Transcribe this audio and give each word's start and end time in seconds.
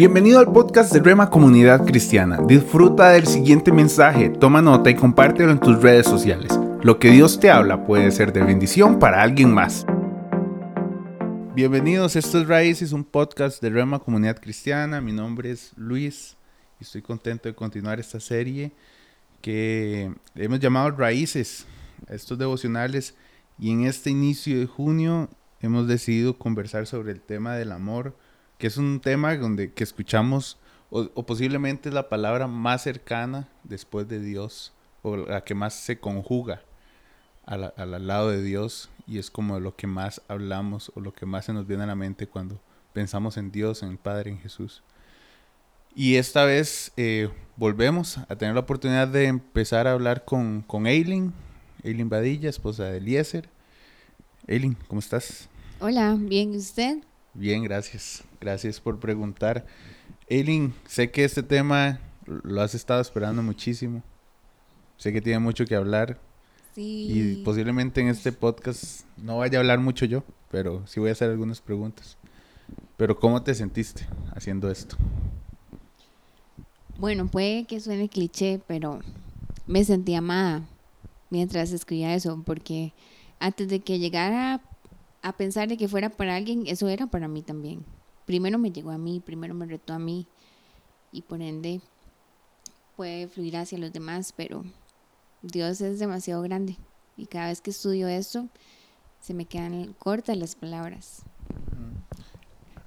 Bienvenido 0.00 0.38
al 0.38 0.50
podcast 0.50 0.94
de 0.94 1.00
Rema 1.00 1.28
Comunidad 1.28 1.84
Cristiana. 1.84 2.40
Disfruta 2.46 3.10
del 3.10 3.26
siguiente 3.26 3.70
mensaje, 3.70 4.30
toma 4.30 4.62
nota 4.62 4.88
y 4.88 4.94
compártelo 4.94 5.52
en 5.52 5.60
tus 5.60 5.82
redes 5.82 6.06
sociales. 6.06 6.58
Lo 6.82 6.98
que 6.98 7.10
Dios 7.10 7.38
te 7.38 7.50
habla 7.50 7.84
puede 7.84 8.10
ser 8.10 8.32
de 8.32 8.42
bendición 8.42 8.98
para 8.98 9.20
alguien 9.20 9.52
más. 9.52 9.84
Bienvenidos, 11.54 12.16
esto 12.16 12.40
es 12.40 12.48
Raíces, 12.48 12.92
un 12.92 13.04
podcast 13.04 13.60
de 13.60 13.68
Rema 13.68 13.98
Comunidad 13.98 14.40
Cristiana. 14.40 15.02
Mi 15.02 15.12
nombre 15.12 15.50
es 15.50 15.72
Luis 15.76 16.38
y 16.80 16.84
estoy 16.84 17.02
contento 17.02 17.50
de 17.50 17.54
continuar 17.54 18.00
esta 18.00 18.20
serie 18.20 18.72
que 19.42 20.14
hemos 20.34 20.60
llamado 20.60 20.92
Raíces, 20.92 21.66
estos 22.08 22.38
devocionales. 22.38 23.14
Y 23.58 23.70
en 23.70 23.84
este 23.84 24.08
inicio 24.08 24.60
de 24.60 24.64
junio 24.64 25.28
hemos 25.60 25.86
decidido 25.86 26.38
conversar 26.38 26.86
sobre 26.86 27.12
el 27.12 27.20
tema 27.20 27.56
del 27.56 27.70
amor 27.70 28.14
que 28.60 28.66
es 28.66 28.76
un 28.76 29.00
tema 29.00 29.34
donde 29.36 29.72
que 29.72 29.82
escuchamos 29.82 30.58
o, 30.90 31.24
posiblemente 31.24 31.88
es 31.88 31.94
la 31.94 32.08
palabra 32.08 32.46
más 32.46 32.82
cercana 32.82 33.48
después 33.64 34.06
de 34.06 34.20
Dios 34.20 34.72
o 35.02 35.16
la 35.16 35.42
que 35.42 35.54
más 35.54 35.74
se 35.74 35.98
conjuga 35.98 36.62
al, 37.46 37.72
al 37.76 38.06
lado 38.06 38.28
de 38.28 38.42
Dios 38.42 38.90
y 39.06 39.18
es 39.18 39.30
como 39.30 39.58
lo 39.58 39.74
que 39.74 39.86
más 39.86 40.20
hablamos 40.28 40.92
o 40.94 41.00
lo 41.00 41.12
que 41.12 41.26
más 41.26 41.46
se 41.46 41.52
nos 41.52 41.66
viene 41.66 41.84
a 41.84 41.86
la 41.86 41.94
mente 41.94 42.26
cuando 42.26 42.60
pensamos 42.92 43.38
en 43.38 43.50
Dios, 43.50 43.82
en 43.82 43.90
el 43.90 43.98
Padre, 43.98 44.30
en 44.30 44.38
Jesús. 44.38 44.82
Y 45.94 46.16
esta 46.16 46.44
vez 46.44 46.92
eh, 46.96 47.30
volvemos 47.56 48.18
a 48.28 48.36
tener 48.36 48.54
la 48.54 48.60
oportunidad 48.60 49.08
de 49.08 49.24
empezar 49.24 49.86
a 49.86 49.92
hablar 49.92 50.24
con, 50.24 50.62
con 50.62 50.86
Eileen, 50.86 51.32
Eileen 51.82 52.10
Badilla, 52.10 52.50
esposa 52.50 52.84
de 52.84 52.98
Eliezer. 52.98 53.48
Eileen, 54.46 54.76
¿cómo 54.86 54.98
estás? 54.98 55.48
Hola, 55.80 56.16
bien, 56.18 56.52
¿y 56.52 56.58
usted? 56.58 56.98
Bien, 57.32 57.62
gracias. 57.62 58.24
Gracias 58.40 58.80
por 58.80 58.98
preguntar. 58.98 59.66
Eileen, 60.28 60.72
sé 60.86 61.10
que 61.10 61.24
este 61.24 61.42
tema 61.42 62.00
lo 62.26 62.62
has 62.62 62.74
estado 62.74 63.00
esperando 63.02 63.42
muchísimo. 63.42 64.02
Sé 64.96 65.12
que 65.12 65.20
tiene 65.20 65.38
mucho 65.38 65.66
que 65.66 65.74
hablar. 65.74 66.18
Sí. 66.74 67.08
Y 67.10 67.44
posiblemente 67.44 68.00
en 68.00 68.08
este 68.08 68.32
podcast 68.32 69.02
no 69.18 69.38
vaya 69.38 69.58
a 69.58 69.60
hablar 69.60 69.80
mucho 69.80 70.06
yo, 70.06 70.24
pero 70.50 70.86
sí 70.86 71.00
voy 71.00 71.10
a 71.10 71.12
hacer 71.12 71.30
algunas 71.30 71.60
preguntas. 71.60 72.16
Pero 72.96 73.18
¿cómo 73.18 73.42
te 73.42 73.54
sentiste 73.54 74.06
haciendo 74.34 74.70
esto? 74.70 74.96
Bueno, 76.98 77.28
puede 77.28 77.64
que 77.64 77.80
suene 77.80 78.08
cliché, 78.08 78.60
pero 78.66 79.00
me 79.66 79.84
sentí 79.84 80.14
amada 80.14 80.62
mientras 81.28 81.72
escribía 81.72 82.14
eso, 82.14 82.42
porque 82.44 82.92
antes 83.38 83.68
de 83.68 83.80
que 83.80 83.98
llegara 83.98 84.60
a 85.22 85.32
pensar 85.32 85.68
de 85.68 85.76
que 85.76 85.88
fuera 85.88 86.08
para 86.08 86.36
alguien, 86.36 86.66
eso 86.66 86.88
era 86.88 87.06
para 87.06 87.28
mí 87.28 87.42
también. 87.42 87.84
Primero 88.30 88.60
me 88.60 88.70
llegó 88.70 88.92
a 88.92 88.96
mí, 88.96 89.18
primero 89.18 89.54
me 89.54 89.66
retó 89.66 89.92
a 89.92 89.98
mí 89.98 90.28
y 91.10 91.22
por 91.22 91.42
ende 91.42 91.80
puede 92.94 93.26
fluir 93.26 93.56
hacia 93.56 93.76
los 93.76 93.92
demás, 93.92 94.32
pero 94.36 94.62
Dios 95.42 95.80
es 95.80 95.98
demasiado 95.98 96.40
grande 96.42 96.76
y 97.16 97.26
cada 97.26 97.48
vez 97.48 97.60
que 97.60 97.70
estudio 97.70 98.06
esto 98.06 98.48
se 99.18 99.34
me 99.34 99.46
quedan 99.46 99.94
cortas 99.94 100.36
las 100.36 100.54
palabras. 100.54 101.24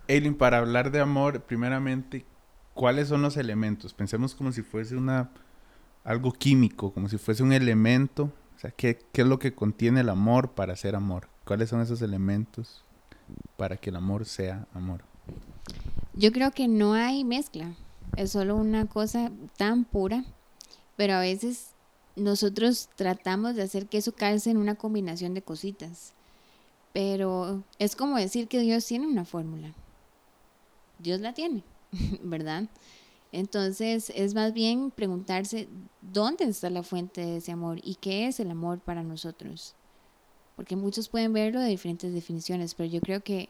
Eileen, 0.08 0.38
para 0.38 0.60
hablar 0.60 0.92
de 0.92 1.02
amor, 1.02 1.42
primeramente, 1.42 2.26
¿cuáles 2.74 3.10
son 3.10 3.22
los 3.22 3.36
elementos? 3.36 3.94
Pensemos 3.94 4.36
como 4.36 4.54
si 4.54 4.62
fuese 4.62 4.96
una 4.96 5.30
algo 6.06 6.32
químico, 6.32 6.94
como 6.94 7.10
si 7.10 7.18
fuese 7.18 7.44
un 7.44 7.52
elemento. 7.52 8.32
O 8.56 8.60
sea, 8.60 8.72
¿qué, 8.72 8.98
qué 9.12 9.24
es 9.24 9.28
lo 9.28 9.40
que 9.40 9.54
contiene 9.54 10.00
el 10.00 10.08
amor 10.08 10.52
para 10.52 10.78
ser 10.78 10.96
amor? 10.96 11.28
¿Cuáles 11.44 11.68
son 11.68 11.82
esos 11.82 12.02
elementos 12.02 12.86
para 13.58 13.76
que 13.76 13.90
el 13.90 13.98
amor 13.98 14.24
sea 14.24 14.68
amor? 14.74 15.04
Yo 16.14 16.32
creo 16.32 16.52
que 16.52 16.68
no 16.68 16.94
hay 16.94 17.24
mezcla, 17.24 17.76
es 18.16 18.32
solo 18.32 18.56
una 18.56 18.86
cosa 18.86 19.32
tan 19.58 19.84
pura, 19.86 20.24
pero 20.96 21.14
a 21.14 21.20
veces 21.20 21.72
nosotros 22.16 22.90
tratamos 22.96 23.56
de 23.56 23.64
hacer 23.64 23.88
que 23.88 23.98
eso 23.98 24.14
calce 24.14 24.52
en 24.52 24.58
una 24.58 24.76
combinación 24.76 25.34
de 25.34 25.42
cositas. 25.42 26.14
Pero 26.94 27.64
es 27.80 27.96
como 27.96 28.18
decir 28.18 28.48
que 28.48 28.60
Dios 28.60 28.86
tiene 28.86 29.08
una 29.08 29.26
fórmula. 29.26 29.74
Dios 31.00 31.20
la 31.20 31.34
tiene, 31.34 31.64
¿verdad? 32.22 32.70
Entonces 33.32 34.12
es 34.16 34.36
más 34.36 34.54
bien 34.54 34.92
preguntarse 34.92 35.68
dónde 36.02 36.46
está 36.46 36.70
la 36.70 36.84
fuente 36.84 37.22
de 37.22 37.38
ese 37.38 37.52
amor 37.52 37.80
y 37.84 37.96
qué 37.96 38.28
es 38.28 38.40
el 38.40 38.52
amor 38.52 38.80
para 38.80 39.02
nosotros 39.02 39.76
porque 40.56 40.76
muchos 40.76 41.10
pueden 41.10 41.34
verlo 41.34 41.60
de 41.60 41.70
diferentes 41.70 42.14
definiciones, 42.14 42.76
pero 42.76 42.90
yo 42.90 43.02
creo 43.02 43.24
que 43.24 43.50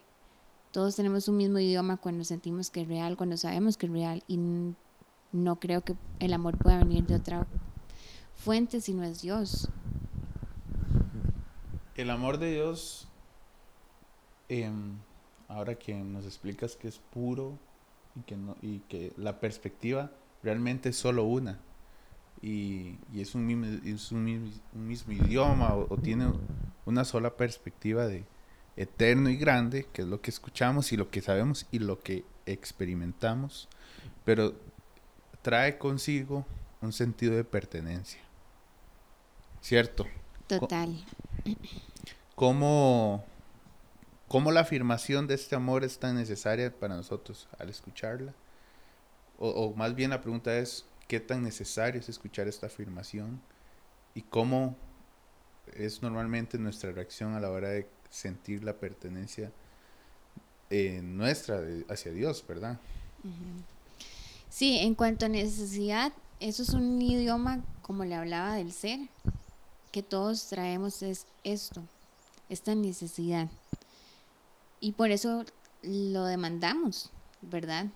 todos 0.73 0.95
tenemos 0.95 1.27
un 1.27 1.37
mismo 1.37 1.59
idioma 1.59 1.97
cuando 1.97 2.23
sentimos 2.23 2.71
que 2.71 2.81
es 2.81 2.87
real, 2.87 3.15
cuando 3.15 3.37
sabemos 3.37 3.77
que 3.77 3.85
es 3.85 3.91
real, 3.91 4.23
y 4.27 4.39
no 5.31 5.59
creo 5.59 5.81
que 5.83 5.95
el 6.19 6.33
amor 6.33 6.57
pueda 6.57 6.79
venir 6.79 7.05
de 7.05 7.15
otra 7.15 7.45
fuente 8.35 8.81
si 8.81 8.95
no 8.95 9.03
es 9.03 9.21
Dios. 9.21 9.69
El 11.95 12.09
amor 12.09 12.39
de 12.39 12.53
Dios, 12.53 13.07
em, 14.49 14.97
ahora 15.47 15.75
que 15.75 15.93
nos 15.93 16.25
explicas 16.25 16.75
que 16.75 16.87
es 16.87 16.97
puro 16.97 17.59
y 18.15 18.21
que, 18.21 18.35
no, 18.35 18.57
y 18.63 18.79
que 18.79 19.13
la 19.15 19.39
perspectiva 19.39 20.09
realmente 20.41 20.89
es 20.89 20.95
solo 20.95 21.23
una, 21.25 21.59
y, 22.41 22.97
es, 23.13 23.35
un 23.35 23.45
mismo, 23.45 23.67
es 23.85 24.11
un, 24.11 24.51
mismo, 24.73 25.13
idioma 25.13 25.75
o, 25.75 25.97
tiene 25.97 26.33
una 26.87 27.05
sola 27.05 27.37
perspectiva 27.37 28.07
de 28.07 28.25
eterno 28.75 29.29
y 29.29 29.37
grande, 29.37 29.87
que 29.93 30.01
es 30.01 30.07
lo 30.07 30.21
que 30.21 30.31
escuchamos 30.31 30.91
y 30.91 30.97
lo 30.97 31.09
que 31.09 31.21
sabemos 31.21 31.67
y 31.71 31.79
lo 31.79 31.99
que 31.99 32.25
experimentamos, 32.45 33.67
pero 34.25 34.53
trae 35.41 35.77
consigo 35.77 36.45
un 36.81 36.93
sentido 36.93 37.35
de 37.35 37.43
pertenencia. 37.43 38.21
¿Cierto? 39.61 40.05
Total. 40.47 41.05
¿Cómo, 42.35 43.23
¿Cómo 44.27 44.51
la 44.51 44.61
afirmación 44.61 45.27
de 45.27 45.35
este 45.35 45.55
amor 45.55 45.83
es 45.83 45.99
tan 45.99 46.15
necesaria 46.15 46.71
para 46.71 46.95
nosotros 46.95 47.47
al 47.59 47.69
escucharla? 47.69 48.33
O, 49.37 49.49
o 49.49 49.75
más 49.75 49.95
bien 49.95 50.09
la 50.09 50.21
pregunta 50.21 50.57
es, 50.57 50.85
qué 51.07 51.19
tan 51.19 51.43
necesario 51.43 52.01
es 52.01 52.09
escuchar 52.09 52.47
esta 52.47 52.67
afirmación 52.67 53.41
y 54.15 54.21
cómo 54.21 54.75
es 55.73 56.01
normalmente 56.01 56.57
nuestra 56.57 56.91
reacción 56.91 57.35
a 57.35 57.39
la 57.39 57.49
hora 57.49 57.69
de 57.69 57.87
sentir 58.13 58.63
la 58.63 58.73
pertenencia 58.73 59.51
eh, 60.69 61.01
nuestra 61.01 61.61
hacia 61.89 62.11
Dios, 62.11 62.45
¿verdad? 62.47 62.79
Sí, 64.49 64.77
en 64.77 64.93
cuanto 64.93 65.25
a 65.25 65.29
necesidad, 65.29 66.13
eso 66.39 66.61
es 66.61 66.69
un 66.69 67.01
idioma, 67.01 67.63
como 67.81 68.05
le 68.05 68.13
hablaba 68.13 68.55
del 68.55 68.71
ser, 68.71 68.99
que 69.91 70.03
todos 70.03 70.47
traemos 70.47 71.01
es 71.01 71.25
esto, 71.43 71.81
esta 72.49 72.75
necesidad. 72.75 73.49
Y 74.79 74.91
por 74.91 75.09
eso 75.09 75.45
lo 75.81 76.25
demandamos, 76.25 77.09
¿verdad? 77.41 77.87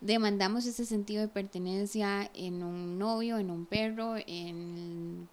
demandamos 0.00 0.66
ese 0.66 0.84
sentido 0.84 1.22
de 1.22 1.28
pertenencia 1.28 2.30
en 2.34 2.62
un 2.62 2.98
novio, 2.98 3.38
en 3.38 3.50
un 3.50 3.66
perro, 3.66 4.14
en 4.26 5.28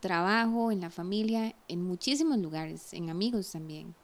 trabajo, 0.00 0.72
en 0.72 0.80
la 0.80 0.90
familia, 0.90 1.54
en 1.68 1.82
muchísimos 1.82 2.38
lugares, 2.38 2.92
en 2.92 3.10
amigos 3.10 3.52
también, 3.52 3.94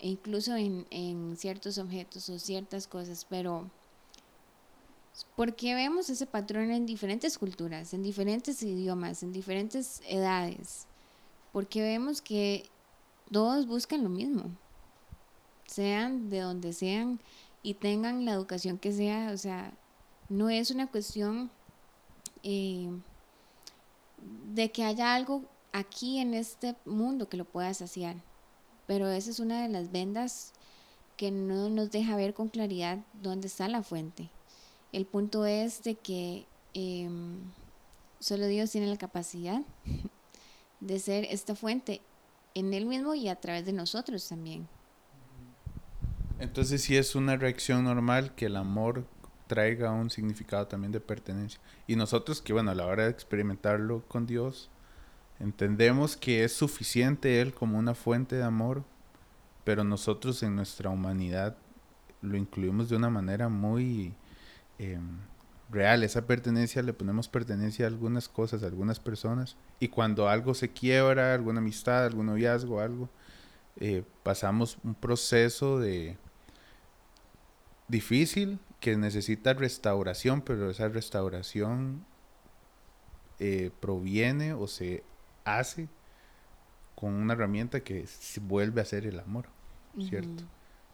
e 0.00 0.08
incluso 0.08 0.54
en, 0.54 0.86
en 0.90 1.36
ciertos 1.36 1.78
objetos 1.78 2.28
o 2.28 2.38
ciertas 2.38 2.86
cosas, 2.86 3.26
pero 3.28 3.68
porque 5.34 5.74
vemos 5.74 6.10
ese 6.10 6.26
patrón 6.26 6.70
en 6.70 6.84
diferentes 6.84 7.38
culturas, 7.38 7.94
en 7.94 8.02
diferentes 8.02 8.62
idiomas, 8.62 9.22
en 9.22 9.32
diferentes 9.32 10.02
edades, 10.06 10.86
porque 11.52 11.80
vemos 11.82 12.20
que 12.20 12.68
todos 13.30 13.66
buscan 13.66 14.04
lo 14.04 14.10
mismo, 14.10 14.50
sean 15.66 16.28
de 16.28 16.40
donde 16.40 16.74
sean, 16.74 17.18
y 17.62 17.74
tengan 17.74 18.24
la 18.24 18.32
educación 18.32 18.78
que 18.78 18.92
sea, 18.92 19.32
o 19.32 19.36
sea, 19.36 19.72
no 20.28 20.50
es 20.50 20.70
una 20.70 20.86
cuestión 20.86 21.50
eh, 22.44 22.88
de 24.56 24.72
que 24.72 24.84
haya 24.84 25.14
algo 25.14 25.44
aquí 25.72 26.18
en 26.18 26.32
este 26.32 26.74
mundo 26.86 27.28
que 27.28 27.36
lo 27.36 27.44
pueda 27.44 27.74
saciar, 27.74 28.16
pero 28.86 29.06
esa 29.08 29.30
es 29.30 29.38
una 29.38 29.60
de 29.60 29.68
las 29.68 29.92
vendas 29.92 30.54
que 31.18 31.30
no 31.30 31.68
nos 31.68 31.90
deja 31.90 32.16
ver 32.16 32.32
con 32.32 32.48
claridad 32.48 33.00
dónde 33.22 33.48
está 33.48 33.68
la 33.68 33.82
fuente. 33.82 34.30
El 34.92 35.04
punto 35.04 35.44
es 35.44 35.82
de 35.82 35.96
que 35.96 36.46
em, 36.72 37.38
solo 38.18 38.46
Dios 38.46 38.70
tiene 38.70 38.86
la 38.86 38.96
capacidad 38.96 39.60
de 40.80 40.98
ser 41.00 41.24
esta 41.24 41.54
fuente 41.54 42.00
en 42.54 42.72
Él 42.72 42.86
mismo 42.86 43.14
y 43.14 43.28
a 43.28 43.36
través 43.36 43.66
de 43.66 43.74
nosotros 43.74 44.26
también. 44.26 44.66
Entonces 46.38 46.82
sí 46.82 46.96
es 46.96 47.14
una 47.14 47.36
reacción 47.36 47.84
normal 47.84 48.34
que 48.34 48.46
el 48.46 48.56
amor 48.56 49.06
traiga 49.46 49.92
un 49.92 50.10
significado 50.10 50.66
también 50.66 50.92
de 50.92 51.00
pertenencia. 51.00 51.60
Y 51.86 51.96
nosotros 51.96 52.42
que, 52.42 52.52
bueno, 52.52 52.70
a 52.70 52.74
la 52.74 52.86
hora 52.86 53.04
de 53.04 53.10
experimentarlo 53.10 54.02
con 54.08 54.26
Dios, 54.26 54.70
entendemos 55.38 56.16
que 56.16 56.44
es 56.44 56.52
suficiente 56.52 57.40
Él 57.40 57.54
como 57.54 57.78
una 57.78 57.94
fuente 57.94 58.36
de 58.36 58.44
amor, 58.44 58.84
pero 59.64 59.84
nosotros 59.84 60.42
en 60.42 60.56
nuestra 60.56 60.90
humanidad 60.90 61.56
lo 62.22 62.36
incluimos 62.36 62.88
de 62.88 62.96
una 62.96 63.10
manera 63.10 63.48
muy 63.48 64.14
em, 64.78 65.18
real. 65.70 66.02
Esa 66.02 66.26
pertenencia 66.26 66.82
le 66.82 66.92
ponemos 66.92 67.28
pertenencia 67.28 67.86
a 67.86 67.88
algunas 67.88 68.28
cosas, 68.28 68.62
a 68.62 68.66
algunas 68.66 69.00
personas. 69.00 69.56
Y 69.80 69.88
cuando 69.88 70.28
algo 70.28 70.54
se 70.54 70.70
quiebra, 70.72 71.34
alguna 71.34 71.58
amistad, 71.58 72.04
algún 72.04 72.26
noviazgo, 72.26 72.80
algo, 72.80 73.08
eh, 73.78 74.04
pasamos 74.22 74.78
un 74.84 74.94
proceso 74.94 75.78
de 75.78 76.16
difícil 77.88 78.58
que 78.86 78.96
necesita 78.96 79.52
restauración, 79.52 80.42
pero 80.42 80.70
esa 80.70 80.88
restauración 80.88 82.06
eh, 83.40 83.72
proviene 83.80 84.52
o 84.52 84.68
se 84.68 85.02
hace 85.44 85.88
con 86.94 87.12
una 87.12 87.32
herramienta 87.32 87.80
que 87.80 88.06
vuelve 88.42 88.80
a 88.80 88.84
ser 88.84 89.04
el 89.04 89.18
amor, 89.18 89.48
¿cierto? 90.08 90.44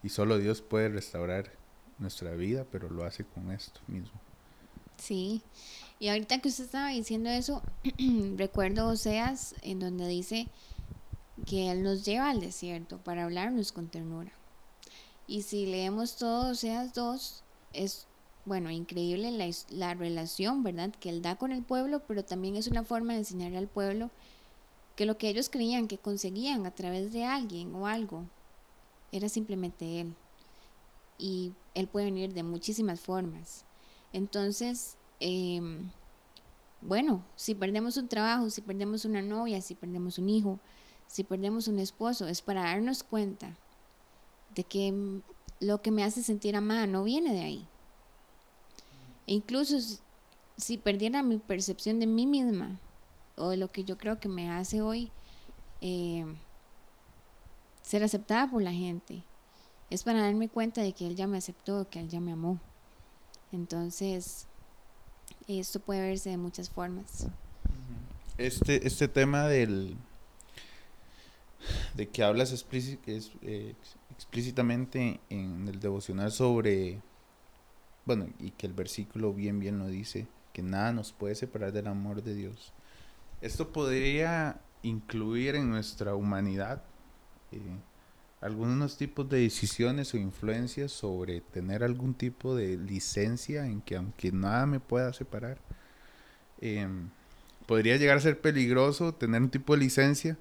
Y 0.02 0.08
solo 0.08 0.38
Dios 0.38 0.62
puede 0.62 0.88
restaurar 0.88 1.52
nuestra 1.98 2.30
vida, 2.30 2.64
pero 2.72 2.88
lo 2.88 3.04
hace 3.04 3.24
con 3.24 3.50
esto 3.50 3.82
mismo. 3.88 4.18
Sí, 4.96 5.42
y 5.98 6.08
ahorita 6.08 6.38
que 6.38 6.48
usted 6.48 6.64
estaba 6.64 6.88
diciendo 6.88 7.28
eso, 7.28 7.62
recuerdo 8.38 8.88
Oseas 8.88 9.54
en 9.60 9.80
donde 9.80 10.08
dice 10.08 10.48
que 11.44 11.70
Él 11.70 11.82
nos 11.82 12.06
lleva 12.06 12.30
al 12.30 12.40
desierto 12.40 12.96
para 12.96 13.24
hablarnos 13.24 13.70
con 13.70 13.88
ternura. 13.88 14.32
Y 15.26 15.42
si 15.42 15.66
leemos 15.66 16.16
todo 16.16 16.52
Oseas 16.52 16.94
2, 16.94 17.42
es, 17.72 18.06
bueno, 18.44 18.70
increíble 18.70 19.30
la, 19.30 19.48
la 19.70 19.94
relación, 19.94 20.62
¿verdad? 20.62 20.92
Que 21.00 21.10
Él 21.10 21.22
da 21.22 21.36
con 21.36 21.52
el 21.52 21.62
pueblo, 21.62 22.02
pero 22.06 22.24
también 22.24 22.56
es 22.56 22.66
una 22.66 22.84
forma 22.84 23.12
de 23.12 23.20
enseñarle 23.20 23.58
al 23.58 23.68
pueblo 23.68 24.10
que 24.96 25.06
lo 25.06 25.16
que 25.18 25.28
ellos 25.28 25.48
creían 25.48 25.88
que 25.88 25.98
conseguían 25.98 26.66
a 26.66 26.70
través 26.74 27.12
de 27.12 27.24
alguien 27.24 27.74
o 27.74 27.86
algo 27.86 28.24
era 29.10 29.28
simplemente 29.28 30.00
Él. 30.00 30.14
Y 31.18 31.52
Él 31.74 31.88
puede 31.88 32.06
venir 32.06 32.32
de 32.32 32.42
muchísimas 32.42 33.00
formas. 33.00 33.64
Entonces, 34.12 34.96
em, 35.20 35.90
bueno, 36.80 37.24
si 37.36 37.54
perdemos 37.54 37.96
un 37.96 38.08
trabajo, 38.08 38.50
si 38.50 38.60
perdemos 38.60 39.04
una 39.04 39.22
novia, 39.22 39.60
si 39.60 39.74
perdemos 39.74 40.18
un 40.18 40.28
hijo, 40.28 40.58
si 41.06 41.24
perdemos 41.24 41.68
un 41.68 41.78
esposo, 41.78 42.26
es 42.26 42.42
para 42.42 42.62
darnos 42.62 43.02
cuenta 43.02 43.56
de 44.54 44.64
que 44.64 45.22
lo 45.62 45.80
que 45.80 45.92
me 45.92 46.02
hace 46.02 46.22
sentir 46.22 46.56
amada 46.56 46.86
no 46.86 47.04
viene 47.04 47.32
de 47.32 47.40
ahí. 47.40 47.68
E 49.26 49.34
incluso 49.34 49.76
si 50.56 50.76
perdiera 50.76 51.22
mi 51.22 51.38
percepción 51.38 52.00
de 52.00 52.06
mí 52.06 52.26
misma, 52.26 52.80
o 53.36 53.50
de 53.50 53.56
lo 53.56 53.70
que 53.70 53.84
yo 53.84 53.96
creo 53.96 54.18
que 54.18 54.28
me 54.28 54.50
hace 54.50 54.82
hoy 54.82 55.10
eh, 55.80 56.26
ser 57.82 58.02
aceptada 58.02 58.50
por 58.50 58.62
la 58.62 58.72
gente. 58.72 59.22
Es 59.88 60.02
para 60.02 60.22
darme 60.22 60.48
cuenta 60.48 60.82
de 60.82 60.92
que 60.92 61.06
Él 61.06 61.16
ya 61.16 61.26
me 61.26 61.38
aceptó, 61.38 61.88
que 61.88 62.00
Él 62.00 62.08
ya 62.08 62.20
me 62.20 62.32
amó. 62.32 62.58
Entonces, 63.52 64.46
esto 65.46 65.80
puede 65.80 66.00
verse 66.00 66.30
de 66.30 66.38
muchas 66.38 66.70
formas. 66.70 67.26
Este, 68.36 68.86
este 68.86 69.08
tema 69.08 69.46
del 69.46 69.96
de 71.94 72.08
que 72.08 72.24
hablas 72.24 72.52
eh, 72.72 73.74
explícitamente 74.22 75.20
en 75.30 75.66
el 75.66 75.80
devocional 75.80 76.30
sobre, 76.30 77.02
bueno, 78.04 78.28
y 78.38 78.52
que 78.52 78.68
el 78.68 78.72
versículo 78.72 79.34
bien, 79.34 79.58
bien 79.58 79.80
lo 79.80 79.88
dice, 79.88 80.28
que 80.52 80.62
nada 80.62 80.92
nos 80.92 81.12
puede 81.12 81.34
separar 81.34 81.72
del 81.72 81.88
amor 81.88 82.22
de 82.22 82.34
Dios. 82.34 82.72
Esto 83.40 83.72
podría 83.72 84.60
incluir 84.82 85.56
en 85.56 85.70
nuestra 85.70 86.14
humanidad 86.14 86.84
eh, 87.50 87.58
algunos 88.40 88.96
tipos 88.96 89.28
de 89.28 89.40
decisiones 89.40 90.14
o 90.14 90.18
influencias 90.18 90.92
sobre 90.92 91.40
tener 91.40 91.82
algún 91.82 92.14
tipo 92.14 92.54
de 92.54 92.76
licencia 92.76 93.66
en 93.66 93.80
que 93.80 93.96
aunque 93.96 94.30
nada 94.30 94.66
me 94.66 94.78
pueda 94.78 95.12
separar, 95.12 95.58
em, 96.60 97.10
podría 97.66 97.96
llegar 97.96 98.18
a 98.18 98.20
ser 98.20 98.40
peligroso 98.40 99.14
tener 99.14 99.42
un 99.42 99.50
tipo 99.50 99.74
de 99.74 99.80
licencia 99.80 100.38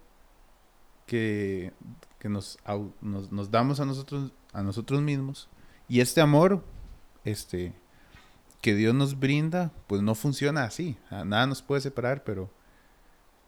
que, 1.08 1.74
nos, 2.30 2.60
nos, 3.02 3.52
damos 3.52 3.80
a 3.80 3.86
nosotros, 3.86 4.32
a 4.54 4.62
nosotros 4.62 5.02
mismos. 5.02 5.50
Y 5.88 6.02
este 6.02 6.22
amor, 6.22 6.64
este, 7.26 7.74
que 8.62 8.76
Dios 8.76 8.94
nos 8.94 9.20
brinda, 9.20 9.72
pues 9.88 10.02
no 10.02 10.16
funciona 10.16 10.64
así. 10.64 10.98
Nada 11.10 11.48
nos 11.48 11.62
puede 11.62 11.82
separar, 11.82 12.24
pero 12.24 12.50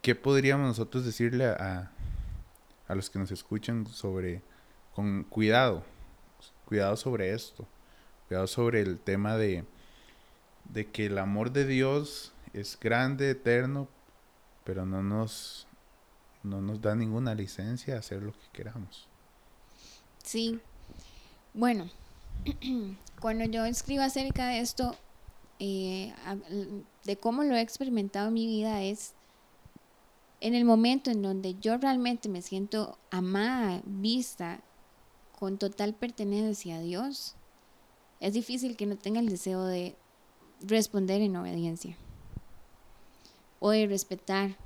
¿qué 0.01 0.15
podríamos 0.15 0.67
nosotros 0.67 1.05
decirle 1.05 1.45
a, 1.45 1.91
a 2.87 2.95
los 2.95 3.09
que 3.09 3.19
nos 3.19 3.31
escuchan 3.31 3.87
sobre, 3.87 4.41
con 4.93 5.23
cuidado, 5.23 5.83
cuidado 6.65 6.95
sobre 6.97 7.33
esto, 7.33 7.67
cuidado 8.27 8.47
sobre 8.47 8.81
el 8.81 8.99
tema 8.99 9.37
de, 9.37 9.65
de 10.65 10.87
que 10.89 11.07
el 11.07 11.17
amor 11.17 11.51
de 11.51 11.65
Dios 11.65 12.33
es 12.53 12.77
grande, 12.79 13.29
eterno, 13.29 13.87
pero 14.63 14.85
no 14.85 15.03
nos, 15.03 15.67
no 16.43 16.61
nos 16.61 16.81
da 16.81 16.95
ninguna 16.95 17.33
licencia 17.33 17.95
a 17.95 17.99
hacer 17.99 18.21
lo 18.21 18.33
que 18.33 18.47
queramos. 18.51 19.07
Sí, 20.23 20.59
bueno, 21.53 21.89
cuando 23.21 23.45
yo 23.45 23.65
escribo 23.65 24.03
acerca 24.03 24.47
de 24.47 24.59
esto, 24.59 24.95
eh, 25.59 26.13
de 27.05 27.17
cómo 27.17 27.43
lo 27.43 27.55
he 27.55 27.61
experimentado 27.61 28.27
en 28.27 28.33
mi 28.33 28.47
vida, 28.47 28.81
es 28.81 29.13
en 30.41 30.55
el 30.55 30.65
momento 30.65 31.09
en 31.09 31.21
donde 31.21 31.55
yo 31.55 31.77
realmente 31.77 32.27
me 32.27 32.41
siento 32.41 32.97
amada, 33.11 33.81
vista, 33.85 34.59
con 35.39 35.57
total 35.57 35.93
pertenencia 35.93 36.77
a 36.77 36.81
Dios, 36.81 37.35
es 38.19 38.33
difícil 38.33 38.75
que 38.75 38.85
no 38.85 38.97
tenga 38.97 39.19
el 39.19 39.29
deseo 39.29 39.65
de 39.65 39.95
responder 40.61 41.21
en 41.21 41.35
obediencia, 41.35 41.95
o 43.59 43.71
de 43.71 43.87
respetar, 43.87 44.57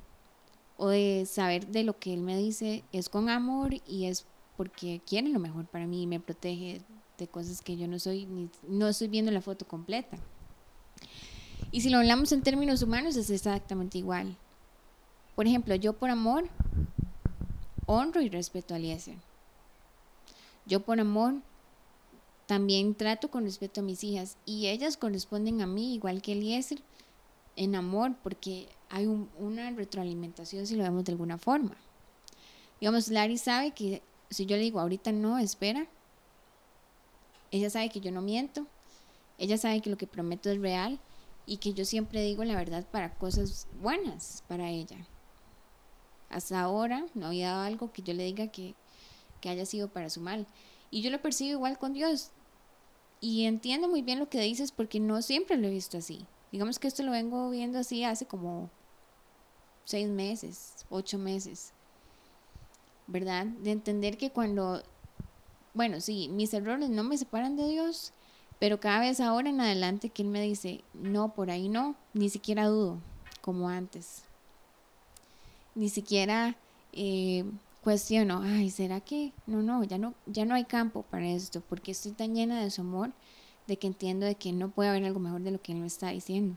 o 0.78 0.88
de 0.88 1.26
saber 1.26 1.66
de 1.66 1.82
lo 1.82 1.98
que 1.98 2.14
Él 2.14 2.22
me 2.22 2.38
dice 2.38 2.84
es 2.92 3.08
con 3.10 3.28
amor 3.28 3.74
y 3.86 4.06
es 4.06 4.24
porque 4.56 5.02
quiere 5.06 5.28
lo 5.28 5.38
mejor 5.38 5.66
para 5.66 5.86
mí 5.86 6.04
y 6.04 6.06
me 6.06 6.20
protege 6.20 6.80
de 7.18 7.26
cosas 7.26 7.60
que 7.60 7.76
yo 7.76 7.86
no 7.88 7.98
soy, 7.98 8.26
ni, 8.26 8.48
no 8.66 8.88
estoy 8.88 9.08
viendo 9.08 9.30
la 9.30 9.42
foto 9.42 9.66
completa. 9.66 10.16
Y 11.72 11.80
si 11.80 11.90
lo 11.90 11.98
hablamos 11.98 12.32
en 12.32 12.42
términos 12.42 12.82
humanos 12.82 13.16
es 13.16 13.28
exactamente 13.28 13.98
igual. 13.98 14.36
Por 15.34 15.46
ejemplo, 15.46 15.74
yo 15.74 15.92
por 15.92 16.10
amor 16.10 16.48
honro 17.86 18.20
y 18.20 18.28
respeto 18.28 18.74
a 18.74 18.76
Eliezer. 18.76 19.16
Yo 20.64 20.80
por 20.80 21.00
amor 21.00 21.34
también 22.46 22.94
trato 22.94 23.30
con 23.30 23.44
respeto 23.44 23.80
a 23.80 23.84
mis 23.84 24.04
hijas 24.04 24.36
y 24.46 24.68
ellas 24.68 24.96
corresponden 24.96 25.60
a 25.60 25.66
mí 25.66 25.94
igual 25.94 26.22
que 26.22 26.32
Eliezer 26.32 26.80
en 27.56 27.74
amor 27.74 28.14
porque 28.22 28.68
hay 28.90 29.06
una 29.06 29.70
retroalimentación 29.70 30.66
si 30.66 30.76
lo 30.76 30.82
vemos 30.82 31.04
de 31.04 31.12
alguna 31.12 31.38
forma. 31.38 31.76
Digamos, 32.80 33.08
Larry 33.08 33.38
sabe 33.38 33.72
que 33.72 34.02
si 34.30 34.46
yo 34.46 34.56
le 34.56 34.62
digo 34.62 34.80
ahorita 34.80 35.12
no, 35.12 35.38
espera, 35.38 35.86
ella 37.50 37.70
sabe 37.70 37.90
que 37.90 38.00
yo 38.00 38.12
no 38.12 38.22
miento, 38.22 38.66
ella 39.38 39.58
sabe 39.58 39.80
que 39.80 39.90
lo 39.90 39.96
que 39.96 40.06
prometo 40.06 40.50
es 40.50 40.60
real 40.60 40.98
y 41.46 41.58
que 41.58 41.72
yo 41.72 41.84
siempre 41.84 42.22
digo 42.22 42.44
la 42.44 42.56
verdad 42.56 42.86
para 42.90 43.14
cosas 43.14 43.66
buenas 43.80 44.44
para 44.48 44.70
ella 44.70 45.06
hasta 46.30 46.60
ahora 46.60 47.06
no 47.14 47.26
había 47.26 47.50
dado 47.50 47.62
algo 47.62 47.92
que 47.92 48.02
yo 48.02 48.14
le 48.14 48.24
diga 48.24 48.48
que, 48.48 48.74
haya 49.44 49.64
sido 49.64 49.88
para 49.88 50.10
su 50.10 50.20
mal. 50.20 50.46
Y 50.90 51.00
yo 51.00 51.10
lo 51.10 51.22
percibo 51.22 51.52
igual 51.52 51.78
con 51.78 51.94
Dios. 51.94 52.30
Y 53.20 53.44
entiendo 53.44 53.88
muy 53.88 54.02
bien 54.02 54.18
lo 54.18 54.28
que 54.28 54.40
dices 54.40 54.72
porque 54.72 55.00
no 55.00 55.22
siempre 55.22 55.56
lo 55.56 55.66
he 55.66 55.70
visto 55.70 55.98
así. 55.98 56.26
Digamos 56.52 56.78
que 56.78 56.88
esto 56.88 57.02
lo 57.02 57.12
vengo 57.12 57.48
viendo 57.50 57.78
así 57.78 58.04
hace 58.04 58.26
como 58.26 58.70
seis 59.88 60.08
meses, 60.08 60.86
ocho 60.90 61.18
meses. 61.18 61.72
¿Verdad? 63.06 63.46
De 63.46 63.72
entender 63.72 64.18
que 64.18 64.30
cuando, 64.30 64.82
bueno, 65.72 66.00
sí, 66.00 66.28
mis 66.28 66.52
errores 66.52 66.90
no 66.90 67.04
me 67.04 67.16
separan 67.16 67.56
de 67.56 67.68
Dios, 67.68 68.12
pero 68.58 68.80
cada 68.80 69.00
vez 69.00 69.20
ahora 69.20 69.48
en 69.48 69.60
adelante 69.60 70.10
que 70.10 70.22
Él 70.22 70.28
me 70.28 70.42
dice, 70.42 70.82
no, 70.92 71.34
por 71.34 71.50
ahí 71.50 71.68
no, 71.68 71.96
ni 72.12 72.28
siquiera 72.28 72.66
dudo, 72.66 72.98
como 73.40 73.68
antes 73.68 74.24
ni 75.78 75.88
siquiera 75.88 76.56
eh, 76.92 77.44
cuestiono, 77.84 78.42
ay, 78.42 78.70
¿será 78.70 79.00
que? 79.00 79.32
No, 79.46 79.62
no, 79.62 79.84
ya 79.84 79.96
no, 79.96 80.12
ya 80.26 80.44
no 80.44 80.56
hay 80.56 80.64
campo 80.64 81.02
para 81.02 81.28
esto, 81.28 81.62
porque 81.68 81.92
estoy 81.92 82.12
tan 82.12 82.34
llena 82.34 82.60
de 82.60 82.70
su 82.70 82.80
amor 82.80 83.12
de 83.68 83.76
que 83.76 83.86
entiendo 83.86 84.26
de 84.26 84.34
que 84.34 84.52
no 84.52 84.70
puede 84.70 84.90
haber 84.90 85.04
algo 85.04 85.20
mejor 85.20 85.42
de 85.42 85.52
lo 85.52 85.62
que 85.62 85.72
él 85.72 85.78
me 85.78 85.86
está 85.86 86.08
diciendo. 86.08 86.56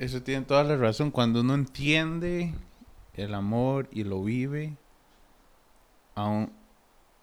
Eso 0.00 0.22
tiene 0.22 0.46
toda 0.46 0.64
la 0.64 0.78
razón. 0.78 1.10
Cuando 1.10 1.42
uno 1.42 1.52
entiende 1.52 2.54
el 3.12 3.34
amor 3.34 3.86
y 3.92 4.04
lo 4.04 4.24
vive, 4.24 4.78
aún, 6.14 6.50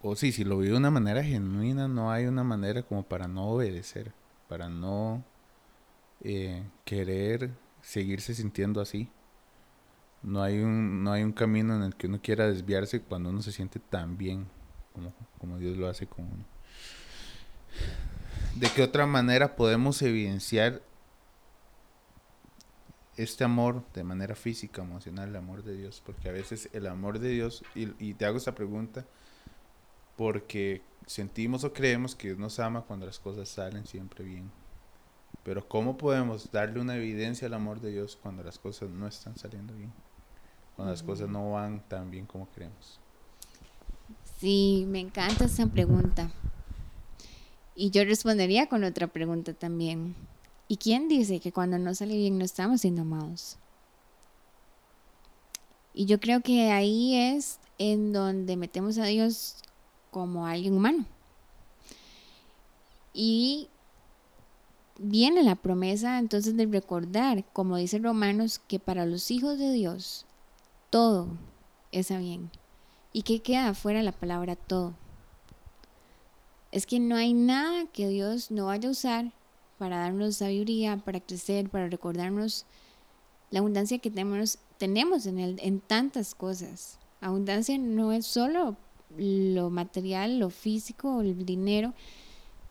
o 0.00 0.14
sí, 0.14 0.30
si 0.30 0.44
lo 0.44 0.58
vive 0.58 0.70
de 0.70 0.78
una 0.78 0.92
manera 0.92 1.24
genuina, 1.24 1.88
no 1.88 2.12
hay 2.12 2.26
una 2.26 2.44
manera 2.44 2.84
como 2.84 3.02
para 3.02 3.26
no 3.26 3.48
obedecer, 3.48 4.12
para 4.48 4.68
no 4.68 5.24
eh, 6.22 6.62
querer 6.84 7.50
seguirse 7.82 8.32
sintiendo 8.32 8.80
así. 8.80 9.10
No 10.22 10.40
hay, 10.40 10.60
un, 10.60 11.02
no 11.02 11.10
hay 11.10 11.24
un 11.24 11.32
camino 11.32 11.74
en 11.74 11.82
el 11.82 11.96
que 11.96 12.06
uno 12.06 12.20
quiera 12.22 12.46
desviarse 12.46 13.00
cuando 13.00 13.30
uno 13.30 13.42
se 13.42 13.50
siente 13.50 13.80
tan 13.80 14.16
bien 14.16 14.46
como, 14.92 15.12
como 15.38 15.58
Dios 15.58 15.76
lo 15.76 15.88
hace 15.88 16.06
con 16.06 16.26
uno. 16.26 16.44
¿De 18.54 18.68
qué 18.68 18.84
otra 18.84 19.04
manera 19.06 19.56
podemos 19.56 20.00
evidenciar 20.00 20.80
este 23.18 23.44
amor 23.44 23.84
de 23.92 24.04
manera 24.04 24.34
física, 24.34 24.82
emocional, 24.82 25.28
el 25.28 25.36
amor 25.36 25.62
de 25.62 25.76
Dios? 25.76 26.02
Porque 26.04 26.28
a 26.28 26.32
veces 26.32 26.70
el 26.72 26.86
amor 26.86 27.18
de 27.18 27.28
Dios, 27.30 27.62
y, 27.74 27.88
y 28.04 28.14
te 28.14 28.24
hago 28.24 28.38
esta 28.38 28.54
pregunta, 28.54 29.04
porque 30.16 30.82
sentimos 31.06 31.64
o 31.64 31.72
creemos 31.72 32.14
que 32.14 32.28
Dios 32.28 32.38
nos 32.38 32.58
ama 32.58 32.82
cuando 32.82 33.06
las 33.06 33.18
cosas 33.18 33.48
salen 33.48 33.86
siempre 33.86 34.24
bien. 34.24 34.50
Pero 35.42 35.66
¿cómo 35.68 35.96
podemos 35.96 36.50
darle 36.50 36.80
una 36.80 36.96
evidencia 36.96 37.46
al 37.46 37.54
amor 37.54 37.80
de 37.80 37.92
Dios 37.92 38.18
cuando 38.20 38.42
las 38.42 38.58
cosas 38.58 38.90
no 38.90 39.06
están 39.06 39.36
saliendo 39.36 39.74
bien? 39.74 39.92
Cuando 40.76 40.92
las 40.92 41.02
cosas 41.02 41.28
no 41.28 41.52
van 41.52 41.80
tan 41.88 42.10
bien 42.10 42.26
como 42.26 42.50
queremos. 42.50 43.00
Sí, 44.38 44.84
me 44.88 45.00
encanta 45.00 45.46
esa 45.46 45.66
pregunta. 45.66 46.30
Y 47.74 47.90
yo 47.90 48.04
respondería 48.04 48.68
con 48.68 48.84
otra 48.84 49.06
pregunta 49.06 49.54
también. 49.54 50.14
¿Y 50.68 50.76
quién 50.76 51.08
dice 51.08 51.40
que 51.40 51.50
cuando 51.50 51.78
no 51.78 51.94
sale 51.94 52.14
bien 52.16 52.36
no 52.36 52.44
estamos 52.44 52.82
siendo 52.82 53.02
amados? 53.02 53.56
Y 55.94 56.04
yo 56.04 56.20
creo 56.20 56.42
que 56.42 56.70
ahí 56.70 57.16
es 57.16 57.58
en 57.78 58.12
donde 58.12 58.56
metemos 58.56 58.98
a 58.98 59.06
Dios 59.06 59.56
como 60.10 60.46
alguien 60.46 60.74
humano. 60.74 61.06
Y 63.14 63.68
viene 64.98 65.42
la 65.42 65.56
promesa 65.56 66.18
entonces 66.18 66.56
de 66.56 66.66
recordar, 66.66 67.44
como 67.52 67.78
dice 67.78 67.98
Romanos, 67.98 68.60
que 68.68 68.78
para 68.78 69.06
los 69.06 69.30
hijos 69.30 69.58
de 69.58 69.72
Dios 69.72 70.26
todo 70.90 71.28
es 71.92 72.10
a 72.10 72.18
bien. 72.18 72.50
¿Y 73.12 73.22
que 73.22 73.40
queda 73.40 73.68
afuera 73.68 74.02
la 74.02 74.12
palabra 74.12 74.54
todo? 74.54 74.94
Es 76.72 76.86
que 76.86 77.00
no 77.00 77.16
hay 77.16 77.32
nada 77.32 77.86
que 77.86 78.06
Dios 78.08 78.50
no 78.50 78.66
vaya 78.66 78.88
a 78.88 78.92
usar 78.92 79.32
para 79.78 79.98
darnos 79.98 80.36
sabiduría, 80.36 80.96
para 80.96 81.20
crecer, 81.20 81.68
para 81.70 81.88
recordarnos 81.88 82.66
la 83.50 83.60
abundancia 83.60 83.98
que 83.98 84.10
tenemos, 84.10 84.58
tenemos 84.76 85.26
en, 85.26 85.38
el, 85.38 85.58
en 85.62 85.80
tantas 85.80 86.34
cosas. 86.34 86.98
Abundancia 87.20 87.78
no 87.78 88.12
es 88.12 88.26
solo 88.26 88.76
lo 89.16 89.70
material, 89.70 90.38
lo 90.38 90.50
físico, 90.50 91.20
el 91.20 91.46
dinero, 91.46 91.94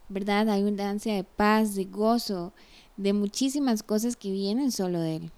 ¿verdad? 0.09 0.49
Hay 0.49 0.61
abundancia 0.61 1.15
de 1.15 1.23
paz, 1.23 1.75
de 1.75 1.85
gozo, 1.85 2.53
de 2.95 3.13
muchísimas 3.13 3.83
cosas 3.83 4.15
que 4.15 4.31
vienen 4.31 4.71
solo 4.71 4.99
de 4.99 5.15
Él. 5.17 5.31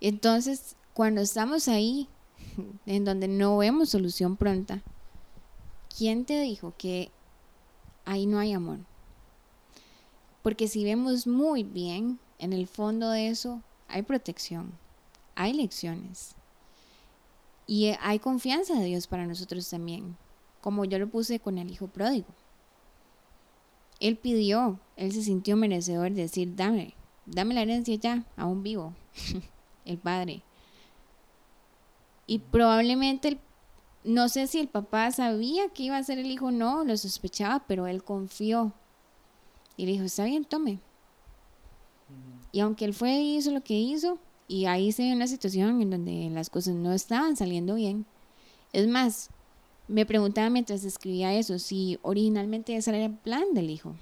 Entonces, 0.00 0.76
cuando 0.94 1.20
estamos 1.20 1.68
ahí, 1.68 2.08
en 2.86 3.04
donde 3.04 3.28
no 3.28 3.58
vemos 3.58 3.90
solución 3.90 4.36
pronta, 4.36 4.82
¿quién 5.96 6.24
te 6.24 6.40
dijo 6.40 6.74
que 6.78 7.10
ahí 8.04 8.26
no 8.26 8.38
hay 8.38 8.52
amor? 8.52 8.78
Porque 10.48 10.66
si 10.66 10.82
vemos 10.82 11.26
muy 11.26 11.62
bien, 11.62 12.18
en 12.38 12.54
el 12.54 12.66
fondo 12.66 13.10
de 13.10 13.28
eso 13.28 13.60
hay 13.86 14.00
protección, 14.00 14.72
hay 15.34 15.52
lecciones. 15.52 16.34
Y 17.66 17.92
hay 18.00 18.18
confianza 18.18 18.72
de 18.72 18.86
Dios 18.86 19.06
para 19.06 19.26
nosotros 19.26 19.68
también, 19.68 20.16
como 20.62 20.86
yo 20.86 20.98
lo 20.98 21.06
puse 21.06 21.38
con 21.38 21.58
el 21.58 21.70
hijo 21.70 21.86
pródigo. 21.88 22.28
Él 24.00 24.16
pidió, 24.16 24.80
él 24.96 25.12
se 25.12 25.22
sintió 25.22 25.54
merecedor 25.54 26.12
de 26.12 26.22
decir, 26.22 26.56
dame, 26.56 26.94
dame 27.26 27.52
la 27.52 27.60
herencia 27.60 27.96
ya, 27.96 28.24
aún 28.34 28.62
vivo, 28.62 28.94
el 29.84 29.98
padre. 29.98 30.40
Y 32.26 32.38
probablemente, 32.38 33.38
no 34.02 34.30
sé 34.30 34.46
si 34.46 34.60
el 34.60 34.68
papá 34.68 35.10
sabía 35.10 35.68
que 35.68 35.82
iba 35.82 35.98
a 35.98 36.04
ser 36.04 36.18
el 36.18 36.30
hijo 36.30 36.50
no, 36.50 36.84
lo 36.84 36.96
sospechaba, 36.96 37.66
pero 37.68 37.86
él 37.86 38.02
confió. 38.02 38.72
Y 39.78 39.86
le 39.86 39.92
dijo, 39.92 40.04
está 40.04 40.24
bien, 40.24 40.44
tome. 40.44 40.80
Y 42.52 42.60
aunque 42.60 42.84
él 42.84 42.92
fue 42.92 43.12
y 43.12 43.36
hizo 43.36 43.50
lo 43.52 43.62
que 43.62 43.78
hizo, 43.78 44.18
y 44.48 44.66
ahí 44.66 44.92
se 44.92 45.04
ve 45.04 45.12
una 45.14 45.26
situación 45.26 45.80
en 45.80 45.90
donde 45.90 46.28
las 46.30 46.50
cosas 46.50 46.74
no 46.74 46.92
estaban 46.92 47.36
saliendo 47.36 47.76
bien. 47.76 48.04
Es 48.72 48.88
más, 48.88 49.30
me 49.86 50.04
preguntaba 50.04 50.50
mientras 50.50 50.84
escribía 50.84 51.34
eso 51.34 51.58
si 51.58 51.98
originalmente 52.02 52.76
ese 52.76 52.90
era 52.90 53.04
el 53.04 53.14
plan 53.14 53.54
del 53.54 53.70
hijo. 53.70 53.94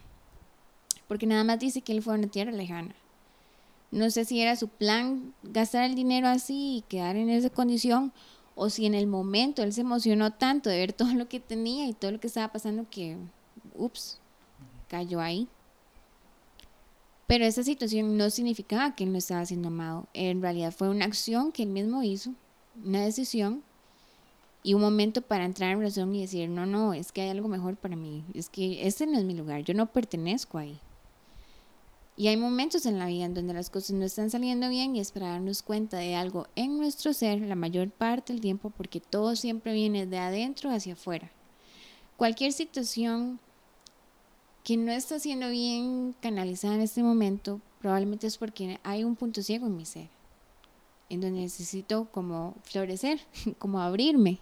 Porque 1.08 1.26
nada 1.26 1.44
más 1.44 1.58
dice 1.58 1.82
que 1.82 1.92
él 1.92 2.02
fue 2.02 2.14
a 2.14 2.18
una 2.18 2.28
tierra 2.28 2.52
lejana. 2.52 2.94
No 3.90 4.10
sé 4.10 4.24
si 4.24 4.40
era 4.40 4.56
su 4.56 4.68
plan 4.68 5.34
gastar 5.42 5.84
el 5.84 5.94
dinero 5.94 6.26
así 6.26 6.78
y 6.78 6.84
quedar 6.88 7.16
en 7.16 7.28
esa 7.28 7.50
condición 7.50 8.12
o 8.54 8.70
si 8.70 8.86
en 8.86 8.94
el 8.94 9.06
momento 9.06 9.62
él 9.62 9.72
se 9.72 9.82
emocionó 9.82 10.32
tanto 10.32 10.70
de 10.70 10.78
ver 10.78 10.92
todo 10.92 11.12
lo 11.14 11.28
que 11.28 11.40
tenía 11.40 11.86
y 11.86 11.92
todo 11.92 12.10
lo 12.12 12.20
que 12.20 12.26
estaba 12.26 12.52
pasando 12.52 12.86
que, 12.88 13.16
ups, 13.74 14.18
cayó 14.88 15.20
ahí. 15.20 15.48
Pero 17.26 17.44
esa 17.44 17.62
situación 17.64 18.16
no 18.16 18.30
significaba 18.30 18.94
que 18.94 19.04
él 19.04 19.12
no 19.12 19.18
estaba 19.18 19.44
siendo 19.44 19.68
amado. 19.68 20.06
En 20.14 20.40
realidad 20.40 20.72
fue 20.72 20.88
una 20.88 21.04
acción 21.04 21.50
que 21.50 21.64
él 21.64 21.70
mismo 21.70 22.02
hizo, 22.02 22.32
una 22.84 23.02
decisión 23.02 23.62
y 24.62 24.74
un 24.74 24.80
momento 24.80 25.22
para 25.22 25.44
entrar 25.44 25.72
en 25.72 25.80
razón 25.80 26.14
y 26.14 26.20
decir, 26.20 26.48
no, 26.48 26.66
no, 26.66 26.92
es 26.92 27.12
que 27.12 27.22
hay 27.22 27.30
algo 27.30 27.48
mejor 27.48 27.76
para 27.76 27.96
mí, 27.96 28.24
es 28.34 28.48
que 28.48 28.86
este 28.86 29.06
no 29.06 29.18
es 29.18 29.24
mi 29.24 29.34
lugar, 29.34 29.62
yo 29.62 29.74
no 29.74 29.86
pertenezco 29.86 30.58
ahí. 30.58 30.78
Y 32.16 32.28
hay 32.28 32.36
momentos 32.36 32.86
en 32.86 32.98
la 32.98 33.06
vida 33.06 33.26
en 33.26 33.34
donde 33.34 33.52
las 33.52 33.68
cosas 33.68 33.92
no 33.92 34.04
están 34.04 34.30
saliendo 34.30 34.68
bien 34.70 34.96
y 34.96 35.00
es 35.00 35.12
para 35.12 35.28
darnos 35.28 35.62
cuenta 35.62 35.98
de 35.98 36.14
algo 36.14 36.46
en 36.56 36.78
nuestro 36.78 37.12
ser 37.12 37.42
la 37.42 37.54
mayor 37.54 37.90
parte 37.90 38.32
del 38.32 38.40
tiempo 38.40 38.70
porque 38.70 39.00
todo 39.00 39.36
siempre 39.36 39.74
viene 39.74 40.06
de 40.06 40.18
adentro 40.18 40.70
hacia 40.70 40.94
afuera. 40.94 41.30
Cualquier 42.16 42.52
situación 42.52 43.38
que 44.66 44.76
no 44.76 44.90
está 44.90 45.20
siendo 45.20 45.48
bien 45.48 46.16
canalizada 46.20 46.74
en 46.74 46.80
este 46.80 47.00
momento 47.00 47.60
probablemente 47.80 48.26
es 48.26 48.36
porque 48.36 48.80
hay 48.82 49.04
un 49.04 49.14
punto 49.14 49.40
ciego 49.40 49.68
en 49.68 49.76
mi 49.76 49.84
ser, 49.84 50.08
en 51.08 51.20
donde 51.20 51.42
necesito 51.42 52.06
como 52.10 52.56
florecer, 52.64 53.20
como 53.60 53.80
abrirme 53.80 54.40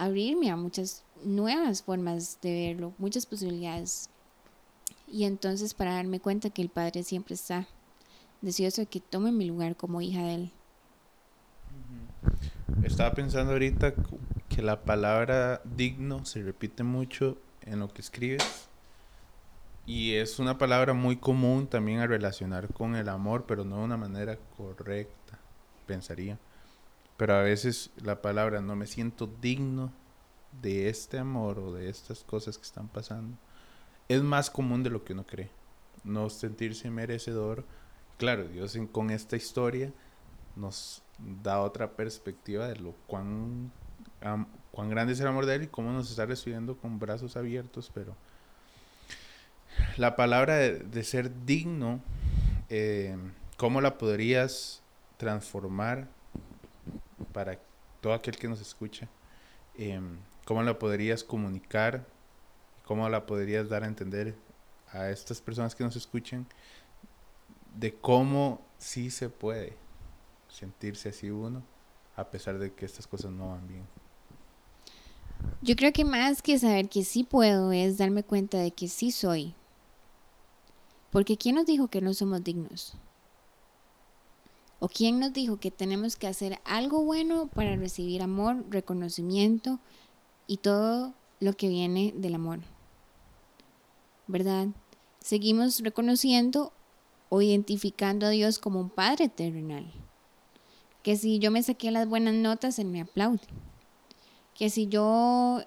abrirme 0.00 0.50
a 0.50 0.56
muchas 0.56 1.04
nuevas 1.22 1.82
formas 1.82 2.38
de 2.40 2.68
verlo, 2.68 2.94
muchas 2.96 3.26
posibilidades. 3.26 4.08
Y 5.06 5.24
entonces 5.24 5.74
para 5.74 5.94
darme 5.94 6.20
cuenta 6.20 6.48
que 6.48 6.62
el 6.62 6.70
Padre 6.70 7.02
siempre 7.02 7.34
está 7.34 7.68
deseoso 8.40 8.80
de 8.80 8.86
que 8.86 9.00
tome 9.00 9.30
mi 9.30 9.44
lugar 9.44 9.76
como 9.76 10.00
hija 10.00 10.22
de 10.22 10.34
Él. 10.36 10.52
Estaba 12.82 13.12
pensando 13.12 13.52
ahorita 13.52 13.92
que 14.48 14.62
la 14.62 14.80
palabra 14.80 15.60
digno 15.76 16.24
se 16.24 16.42
repite 16.42 16.82
mucho 16.82 17.36
en 17.60 17.80
lo 17.80 17.92
que 17.92 18.00
escribes. 18.00 18.69
Y 19.90 20.14
es 20.14 20.38
una 20.38 20.56
palabra 20.56 20.94
muy 20.94 21.16
común 21.16 21.66
también 21.66 21.98
a 21.98 22.06
relacionar 22.06 22.72
con 22.72 22.94
el 22.94 23.08
amor, 23.08 23.44
pero 23.48 23.64
no 23.64 23.78
de 23.78 23.82
una 23.82 23.96
manera 23.96 24.38
correcta, 24.56 25.40
pensaría. 25.84 26.38
Pero 27.16 27.34
a 27.34 27.42
veces 27.42 27.90
la 28.00 28.22
palabra 28.22 28.60
no 28.60 28.76
me 28.76 28.86
siento 28.86 29.28
digno 29.42 29.92
de 30.62 30.90
este 30.90 31.18
amor 31.18 31.58
o 31.58 31.72
de 31.72 31.88
estas 31.88 32.22
cosas 32.22 32.56
que 32.56 32.62
están 32.62 32.86
pasando 32.86 33.36
es 34.06 34.22
más 34.22 34.48
común 34.48 34.84
de 34.84 34.90
lo 34.90 35.02
que 35.02 35.12
uno 35.12 35.26
cree. 35.26 35.50
No 36.04 36.30
sentirse 36.30 36.88
merecedor. 36.88 37.64
Claro, 38.16 38.46
Dios 38.46 38.78
con 38.92 39.10
esta 39.10 39.34
historia 39.34 39.92
nos 40.54 41.02
da 41.42 41.60
otra 41.62 41.96
perspectiva 41.96 42.68
de 42.68 42.76
lo 42.76 42.94
cuán, 43.08 43.72
cuán 44.70 44.88
grande 44.88 45.14
es 45.14 45.20
el 45.20 45.26
amor 45.26 45.46
de 45.46 45.56
Él 45.56 45.62
y 45.64 45.66
cómo 45.66 45.90
nos 45.90 46.10
está 46.10 46.26
recibiendo 46.26 46.76
con 46.76 47.00
brazos 47.00 47.36
abiertos, 47.36 47.90
pero 47.92 48.14
la 49.96 50.16
palabra 50.16 50.56
de, 50.56 51.04
ser 51.04 51.44
digno, 51.44 52.00
eh, 52.68 53.16
¿cómo 53.56 53.80
la 53.80 53.98
podrías 53.98 54.82
transformar 55.16 56.08
para 57.32 57.58
todo 58.00 58.14
aquel 58.14 58.36
que 58.36 58.48
nos 58.48 58.60
escucha, 58.60 59.08
em, 59.76 60.18
¿cómo 60.44 60.62
la 60.62 60.78
podrías 60.78 61.22
comunicar? 61.22 62.06
¿Cómo 62.84 63.08
la 63.08 63.26
podrías 63.26 63.68
dar 63.68 63.84
a 63.84 63.86
entender 63.86 64.34
a 64.92 65.10
estas 65.10 65.40
personas 65.40 65.74
que 65.74 65.84
nos 65.84 65.94
escuchan 65.94 66.46
de 67.76 67.94
cómo 67.94 68.66
sí 68.78 69.10
se 69.10 69.28
puede 69.28 69.76
sentirse 70.48 71.10
así 71.10 71.30
uno 71.30 71.62
a 72.16 72.28
pesar 72.28 72.58
de 72.58 72.72
que 72.72 72.84
estas 72.84 73.06
cosas 73.06 73.30
no 73.30 73.50
van 73.50 73.68
bien? 73.68 73.84
Yo 75.62 75.76
creo 75.76 75.92
que 75.92 76.04
más 76.04 76.42
que 76.42 76.58
saber 76.58 76.88
que 76.88 77.04
sí 77.04 77.24
puedo 77.24 77.72
es 77.72 77.98
darme 77.98 78.24
cuenta 78.24 78.58
de 78.58 78.72
que 78.72 78.88
sí 78.88 79.10
soy. 79.10 79.54
Porque 81.10 81.36
¿quién 81.36 81.56
nos 81.56 81.66
dijo 81.66 81.88
que 81.88 82.00
no 82.00 82.14
somos 82.14 82.42
dignos? 82.44 82.94
¿O 84.78 84.88
quién 84.88 85.18
nos 85.18 85.32
dijo 85.32 85.58
que 85.58 85.70
tenemos 85.70 86.16
que 86.16 86.26
hacer 86.26 86.58
algo 86.64 87.04
bueno 87.04 87.48
para 87.48 87.76
recibir 87.76 88.22
amor, 88.22 88.64
reconocimiento 88.70 89.78
y 90.46 90.58
todo 90.58 91.12
lo 91.38 91.52
que 91.54 91.68
viene 91.68 92.14
del 92.16 92.34
amor? 92.34 92.60
¿Verdad? 94.26 94.68
Seguimos 95.20 95.80
reconociendo 95.80 96.72
o 97.28 97.42
identificando 97.42 98.26
a 98.26 98.30
Dios 98.30 98.58
como 98.58 98.80
un 98.80 98.90
Padre 98.90 99.28
terrenal. 99.28 99.92
Que 101.02 101.16
si 101.16 101.38
yo 101.38 101.50
me 101.50 101.62
saqué 101.62 101.90
las 101.90 102.08
buenas 102.08 102.34
notas, 102.34 102.78
Él 102.78 102.86
me 102.86 103.02
aplaude. 103.02 103.40
Que 104.54 104.70
si 104.70 104.86
yo 104.86 105.62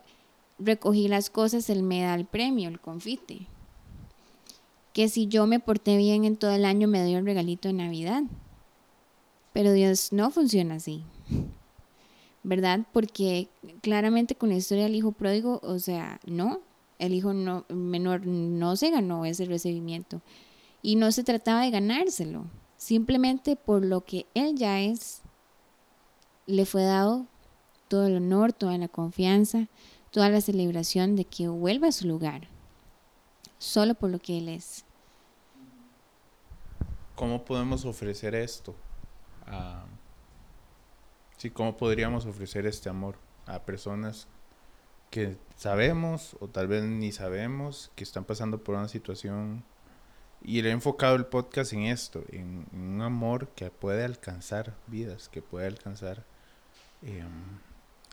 recogí 0.60 1.08
las 1.08 1.30
cosas, 1.30 1.70
él 1.70 1.84
me 1.84 2.02
da 2.02 2.16
el 2.16 2.26
premio, 2.26 2.70
el 2.70 2.80
confite. 2.80 3.48
Que 4.94 5.10
si 5.10 5.28
yo 5.28 5.48
me 5.48 5.60
porté 5.60 5.98
bien 5.98 6.24
en 6.24 6.38
todo 6.38 6.52
el 6.52 6.66
año 6.66 6.88
me 6.88 7.04
dio 7.04 7.18
el 7.18 7.26
regalito 7.26 7.68
de 7.68 7.74
Navidad. 7.74 8.24
Pero 9.52 9.74
Dios 9.74 10.14
no 10.14 10.32
funciona 10.32 10.76
así. 10.76 11.04
¿Verdad? 12.44 12.82
Porque 12.92 13.48
claramente 13.82 14.36
con 14.36 14.50
la 14.50 14.56
historia 14.56 14.84
del 14.84 14.96
hijo 14.96 15.12
pródigo, 15.12 15.60
o 15.64 15.80
sea, 15.80 16.20
no, 16.26 16.60
el 17.00 17.14
hijo 17.14 17.34
no, 17.34 17.66
menor 17.70 18.26
no 18.26 18.76
se 18.76 18.90
ganó 18.90 19.26
ese 19.26 19.46
recibimiento. 19.46 20.22
Y 20.82 20.96
no 20.96 21.12
se 21.12 21.24
trataba 21.24 21.62
de 21.62 21.72
ganárselo. 21.72 22.46
Simplemente 22.78 23.56
por 23.56 23.86
lo 23.86 24.02
que 24.02 24.26
él 24.34 24.56
ya 24.56 24.82
es, 24.82 25.22
le 26.46 26.66
fue 26.66 26.84
dado 26.84 27.28
todo 27.88 28.08
el 28.08 28.18
honor, 28.18 28.54
toda 28.54 28.78
la 28.78 28.88
confianza, 28.88 29.68
toda 30.12 30.30
la 30.30 30.42
celebración 30.42 31.16
de 31.16 31.26
que 31.26 31.48
vuelva 31.48 31.88
a 31.88 31.92
su 31.92 32.08
lugar, 32.08 32.48
solo 33.64 33.96
por 33.96 34.10
lo 34.10 34.20
que 34.20 34.38
Él 34.38 34.50
es. 34.50 34.84
¿Cómo 37.16 37.46
podemos 37.46 37.86
ofrecer 37.86 38.36
esto? 38.36 38.76
sí, 41.38 41.50
¿cómo 41.50 41.76
podríamos 41.76 42.26
ofrecer 42.26 42.66
este 42.66 42.90
amor 42.90 43.18
a 43.46 43.60
personas 43.64 44.28
que 45.10 45.38
sabemos 45.58 46.38
o 46.40 46.48
tal 46.48 46.68
vez 46.68 46.84
ni 46.84 47.12
sabemos 47.12 47.92
que 47.96 48.04
están 48.04 48.26
pasando 48.26 48.64
por 48.64 48.76
una 48.76 48.88
situación? 48.88 49.64
Y 50.42 50.62
le 50.62 50.70
he 50.70 50.72
enfocado 50.72 51.16
el 51.16 51.26
podcast 51.26 51.72
en 51.74 51.84
esto, 51.84 52.24
en, 52.30 52.66
un 52.74 53.02
amor 53.02 53.48
que 53.50 53.70
puede 53.70 54.04
alcanzar 54.04 54.76
vidas, 54.88 55.30
que 55.30 55.42
puede 55.42 55.68
alcanzar 55.68 56.26
em, 57.02 57.60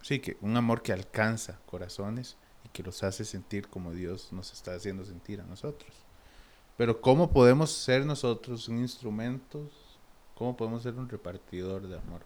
Sí, 0.03 0.21
que 0.21 0.39
un 0.41 0.57
amor 0.57 0.83
que 0.83 0.93
alcanza 0.93 1.61
corazones 1.67 2.37
y 2.65 2.69
que 2.69 2.83
los 2.83 3.03
hace 3.03 3.25
sentir 3.25 3.69
como 3.69 3.93
Dios 3.93 4.33
nos 4.33 4.53
está 4.53 4.75
haciendo 4.75 5.05
sentir 5.05 5.41
a 5.41 5.45
nosotros. 5.45 5.93
Pero 6.77 7.01
¿cómo 7.01 7.31
podemos 7.31 7.71
ser 7.71 8.07
nosotros 8.07 8.69
un 8.69 8.79
instrumento? 8.79 9.69
¿Cómo 10.35 10.57
podemos 10.57 10.83
ser 10.83 10.95
un 10.95 11.09
repartidor 11.09 11.87
de 11.87 11.99
amor? 11.99 12.23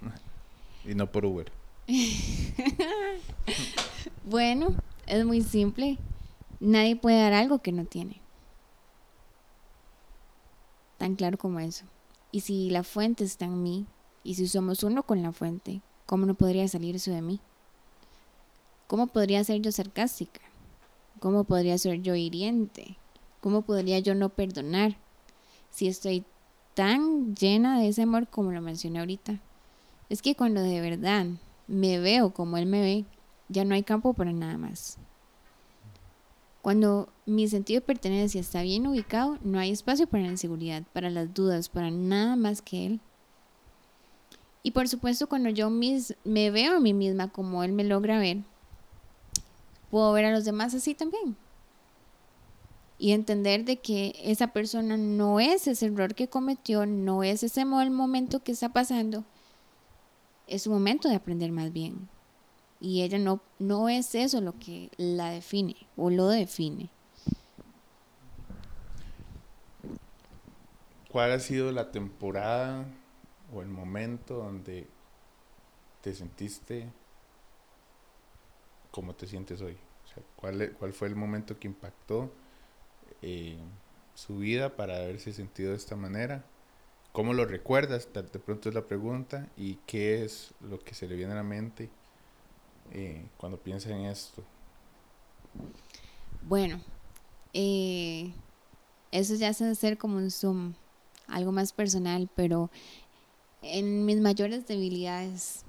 y 0.84 0.94
no 0.94 1.10
por 1.10 1.24
Uber. 1.24 1.52
bueno, 4.24 4.74
es 5.06 5.24
muy 5.24 5.42
simple. 5.42 5.98
Nadie 6.58 6.96
puede 6.96 7.20
dar 7.20 7.34
algo 7.34 7.60
que 7.60 7.72
no 7.72 7.84
tiene. 7.84 8.22
Tan 10.96 11.16
claro 11.16 11.36
como 11.36 11.60
eso. 11.60 11.84
Y 12.32 12.40
si 12.40 12.70
la 12.70 12.82
fuente 12.82 13.24
está 13.24 13.44
en 13.44 13.62
mí, 13.62 13.86
y 14.24 14.34
si 14.34 14.48
somos 14.48 14.82
uno 14.82 15.02
con 15.02 15.22
la 15.22 15.32
fuente, 15.32 15.82
¿Cómo 16.06 16.24
no 16.24 16.34
podría 16.34 16.68
salir 16.68 16.94
eso 16.94 17.10
de 17.10 17.20
mí? 17.20 17.40
¿Cómo 18.86 19.08
podría 19.08 19.42
ser 19.42 19.60
yo 19.62 19.72
sarcástica? 19.72 20.40
¿Cómo 21.18 21.44
podría 21.44 21.76
ser 21.76 22.02
yo 22.02 22.14
hiriente? 22.14 22.96
¿Cómo 23.40 23.62
podría 23.62 23.98
yo 23.98 24.14
no 24.14 24.28
perdonar 24.28 24.96
si 25.70 25.88
estoy 25.88 26.24
tan 26.74 27.34
llena 27.34 27.80
de 27.80 27.88
ese 27.88 28.02
amor 28.02 28.28
como 28.28 28.52
lo 28.52 28.60
mencioné 28.60 29.00
ahorita? 29.00 29.40
Es 30.08 30.22
que 30.22 30.36
cuando 30.36 30.62
de 30.62 30.80
verdad 30.80 31.26
me 31.66 31.98
veo 31.98 32.32
como 32.32 32.58
Él 32.58 32.66
me 32.66 32.80
ve, 32.80 33.04
ya 33.48 33.64
no 33.64 33.74
hay 33.74 33.82
campo 33.82 34.14
para 34.14 34.32
nada 34.32 34.56
más. 34.56 34.98
Cuando 36.62 37.08
mi 37.26 37.48
sentido 37.48 37.80
de 37.80 37.86
pertenencia 37.86 38.40
está 38.40 38.62
bien 38.62 38.86
ubicado, 38.86 39.38
no 39.42 39.58
hay 39.58 39.70
espacio 39.70 40.06
para 40.06 40.24
la 40.24 40.30
inseguridad, 40.30 40.84
para 40.92 41.10
las 41.10 41.32
dudas, 41.34 41.68
para 41.68 41.90
nada 41.90 42.36
más 42.36 42.62
que 42.62 42.86
Él. 42.86 43.00
Y 44.62 44.72
por 44.72 44.88
supuesto, 44.88 45.28
cuando 45.28 45.48
yo 45.48 45.70
mis, 45.70 46.14
me 46.24 46.50
veo 46.50 46.76
a 46.76 46.80
mí 46.80 46.92
misma 46.92 47.28
como 47.28 47.62
Él 47.62 47.72
me 47.72 47.84
logra 47.84 48.18
ver, 48.18 48.38
puedo 49.90 50.12
ver 50.12 50.24
a 50.26 50.32
los 50.32 50.44
demás 50.44 50.74
así 50.74 50.94
también. 50.94 51.36
Y 52.98 53.12
entender 53.12 53.64
de 53.64 53.76
que 53.76 54.14
esa 54.24 54.48
persona 54.48 54.96
no 54.96 55.38
es 55.38 55.66
ese 55.66 55.86
error 55.86 56.14
que 56.14 56.28
cometió, 56.28 56.86
no 56.86 57.22
es 57.22 57.42
ese 57.42 57.64
mal 57.64 57.90
momento 57.90 58.42
que 58.42 58.52
está 58.52 58.70
pasando. 58.70 59.24
Es 60.46 60.66
un 60.66 60.74
momento 60.74 61.08
de 61.08 61.16
aprender 61.16 61.52
más 61.52 61.72
bien. 61.72 62.08
Y 62.80 63.02
ella 63.02 63.18
no, 63.18 63.40
no 63.58 63.88
es 63.88 64.14
eso 64.14 64.40
lo 64.40 64.58
que 64.58 64.90
la 64.96 65.30
define 65.30 65.76
o 65.96 66.10
lo 66.10 66.28
define. 66.28 66.88
¿Cuál 71.10 71.32
ha 71.32 71.40
sido 71.40 71.72
la 71.72 71.90
temporada 71.92 72.84
o 73.54 73.62
el 73.62 73.68
momento 73.68 74.36
donde 74.36 74.86
te 76.02 76.14
sentiste 76.14 76.90
como 78.96 79.14
te 79.14 79.26
sientes 79.26 79.60
hoy? 79.60 79.74
O 79.74 80.14
sea, 80.14 80.22
¿cuál, 80.36 80.62
e, 80.62 80.70
¿Cuál 80.70 80.94
fue 80.94 81.06
el 81.08 81.16
momento 81.16 81.58
que 81.58 81.68
impactó 81.68 82.32
eh, 83.20 83.58
su 84.14 84.38
vida 84.38 84.74
para 84.74 84.96
haberse 84.96 85.34
sentido 85.34 85.72
de 85.72 85.76
esta 85.76 85.96
manera? 85.96 86.46
¿Cómo 87.12 87.34
lo 87.34 87.44
recuerdas? 87.44 88.08
De 88.14 88.38
pronto 88.38 88.70
es 88.70 88.74
la 88.74 88.86
pregunta. 88.86 89.48
¿Y 89.54 89.74
qué 89.86 90.24
es 90.24 90.54
lo 90.62 90.78
que 90.78 90.94
se 90.94 91.06
le 91.06 91.14
viene 91.14 91.32
a 91.34 91.36
la 91.36 91.42
mente 91.42 91.90
eh, 92.90 93.22
cuando 93.36 93.58
piensa 93.58 93.90
en 93.90 94.06
esto? 94.06 94.42
Bueno, 96.48 96.80
eh, 97.52 98.32
eso 99.12 99.34
ya 99.34 99.52
se 99.52 99.66
hacer 99.66 99.98
como 99.98 100.16
un 100.16 100.30
zoom, 100.30 100.72
algo 101.26 101.52
más 101.52 101.74
personal, 101.74 102.30
pero 102.34 102.70
en 103.60 104.06
mis 104.06 104.20
mayores 104.20 104.66
debilidades 104.66 105.65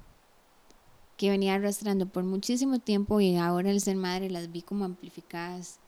que 1.18 1.30
venía 1.30 1.56
arrastrando 1.56 2.06
por 2.06 2.22
muchísimo 2.22 2.78
tiempo 2.78 3.20
y 3.20 3.36
ahora 3.36 3.70
al 3.70 3.80
ser 3.80 3.96
madre 3.96 4.30
las 4.30 4.52
vi 4.52 4.62
como 4.62 4.84
amplificadas. 4.84 5.80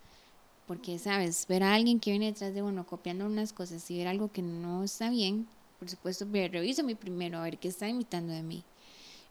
Porque, 0.66 0.98
¿sabes? 0.98 1.46
Ver 1.48 1.62
a 1.62 1.72
alguien 1.72 2.00
que 2.00 2.10
viene 2.10 2.26
detrás 2.26 2.52
de 2.52 2.62
uno 2.62 2.84
copiando 2.84 3.26
unas 3.26 3.52
cosas 3.52 3.88
y 3.90 3.96
ver 3.96 4.08
algo 4.08 4.32
que 4.32 4.42
no 4.42 4.82
está 4.82 5.08
bien, 5.08 5.46
por 5.78 5.88
supuesto, 5.88 6.26
reviso 6.30 6.82
mi 6.82 6.96
primero 6.96 7.38
a 7.38 7.42
ver 7.44 7.58
qué 7.58 7.68
está 7.68 7.88
imitando 7.88 8.32
de 8.32 8.42
mí. 8.42 8.64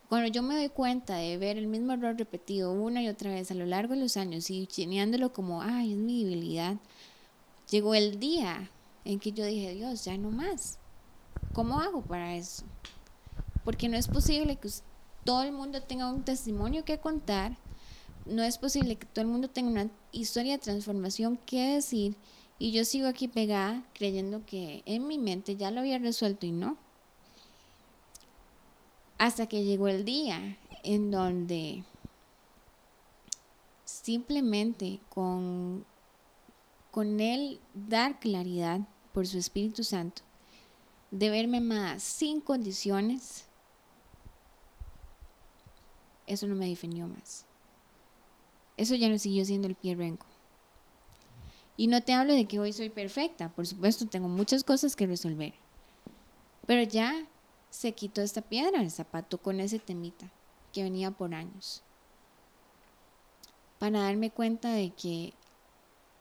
Cuando 0.07 0.29
yo 0.29 0.41
me 0.41 0.55
doy 0.55 0.69
cuenta 0.69 1.17
de 1.17 1.37
ver 1.37 1.57
el 1.57 1.67
mismo 1.67 1.91
error 1.91 2.17
repetido 2.17 2.71
una 2.71 3.03
y 3.03 3.09
otra 3.09 3.31
vez 3.31 3.51
a 3.51 3.53
lo 3.53 3.65
largo 3.65 3.93
de 3.93 3.99
los 3.99 4.15
años 4.15 4.49
y 4.49 4.67
chineándolo 4.67 5.33
como, 5.33 5.61
ay, 5.61 5.91
es 5.91 5.97
mi 5.97 6.23
debilidad, 6.23 6.77
llegó 7.69 7.93
el 7.93 8.19
día 8.19 8.71
en 9.03 9.19
que 9.19 9.33
yo 9.33 9.45
dije, 9.45 9.73
Dios, 9.73 10.05
ya 10.05 10.17
no 10.17 10.31
más. 10.31 10.79
¿Cómo 11.53 11.79
hago 11.81 12.01
para 12.01 12.35
eso? 12.35 12.63
Porque 13.65 13.89
no 13.89 13.97
es 13.97 14.07
posible 14.07 14.55
que 14.55 14.69
todo 15.23 15.43
el 15.43 15.51
mundo 15.51 15.81
tenga 15.81 16.11
un 16.11 16.23
testimonio 16.23 16.85
que 16.85 16.99
contar, 16.99 17.57
no 18.25 18.43
es 18.43 18.57
posible 18.57 18.95
que 18.95 19.07
todo 19.07 19.21
el 19.21 19.31
mundo 19.31 19.49
tenga 19.49 19.69
una 19.69 19.89
historia 20.11 20.53
de 20.53 20.59
transformación 20.59 21.37
que 21.45 21.75
decir 21.75 22.15
y 22.59 22.71
yo 22.71 22.83
sigo 22.83 23.07
aquí 23.07 23.27
pegada 23.27 23.83
creyendo 23.93 24.45
que 24.45 24.83
en 24.85 25.07
mi 25.07 25.17
mente 25.17 25.55
ya 25.55 25.71
lo 25.71 25.79
había 25.79 25.97
resuelto 25.97 26.45
y 26.45 26.51
no. 26.51 26.77
Hasta 29.17 29.47
que 29.47 29.63
llegó 29.63 29.87
el 29.87 30.05
día 30.05 30.57
en 30.83 31.09
donde 31.11 31.83
simplemente 33.85 34.99
con, 35.09 35.85
con 36.91 37.19
él 37.19 37.59
dar 37.73 38.19
claridad 38.19 38.81
por 39.13 39.25
su 39.25 39.37
Espíritu 39.37 39.83
Santo, 39.83 40.21
de 41.11 41.29
verme 41.29 41.61
más 41.61 42.03
sin 42.03 42.39
condiciones, 42.39 43.45
eso 46.29 46.47
no 46.47 46.55
me 46.55 46.69
definió 46.69 47.07
más. 47.07 47.45
Eso 48.77 48.95
ya 48.95 49.09
no 49.09 49.17
siguió 49.17 49.43
siendo 49.43 49.67
el 49.67 49.75
pie 49.75 49.95
renco. 49.95 50.25
Y 51.75 51.87
no 51.87 52.01
te 52.01 52.13
hablo 52.13 52.33
de 52.33 52.45
que 52.45 52.59
hoy 52.59 52.71
soy 52.71 52.89
perfecta, 52.89 53.49
por 53.49 53.65
supuesto, 53.65 54.05
tengo 54.05 54.29
muchas 54.29 54.63
cosas 54.63 54.95
que 54.95 55.07
resolver. 55.07 55.53
Pero 56.65 56.83
ya 56.83 57.25
se 57.69 57.93
quitó 57.93 58.21
esta 58.21 58.41
piedra 58.41 58.81
el 58.81 58.91
zapato 58.91 59.37
con 59.37 59.59
ese 59.59 59.79
temita 59.79 60.29
que 60.71 60.83
venía 60.83 61.11
por 61.11 61.33
años. 61.33 61.81
Para 63.79 64.01
darme 64.01 64.29
cuenta 64.29 64.71
de 64.71 64.91
que 64.91 65.33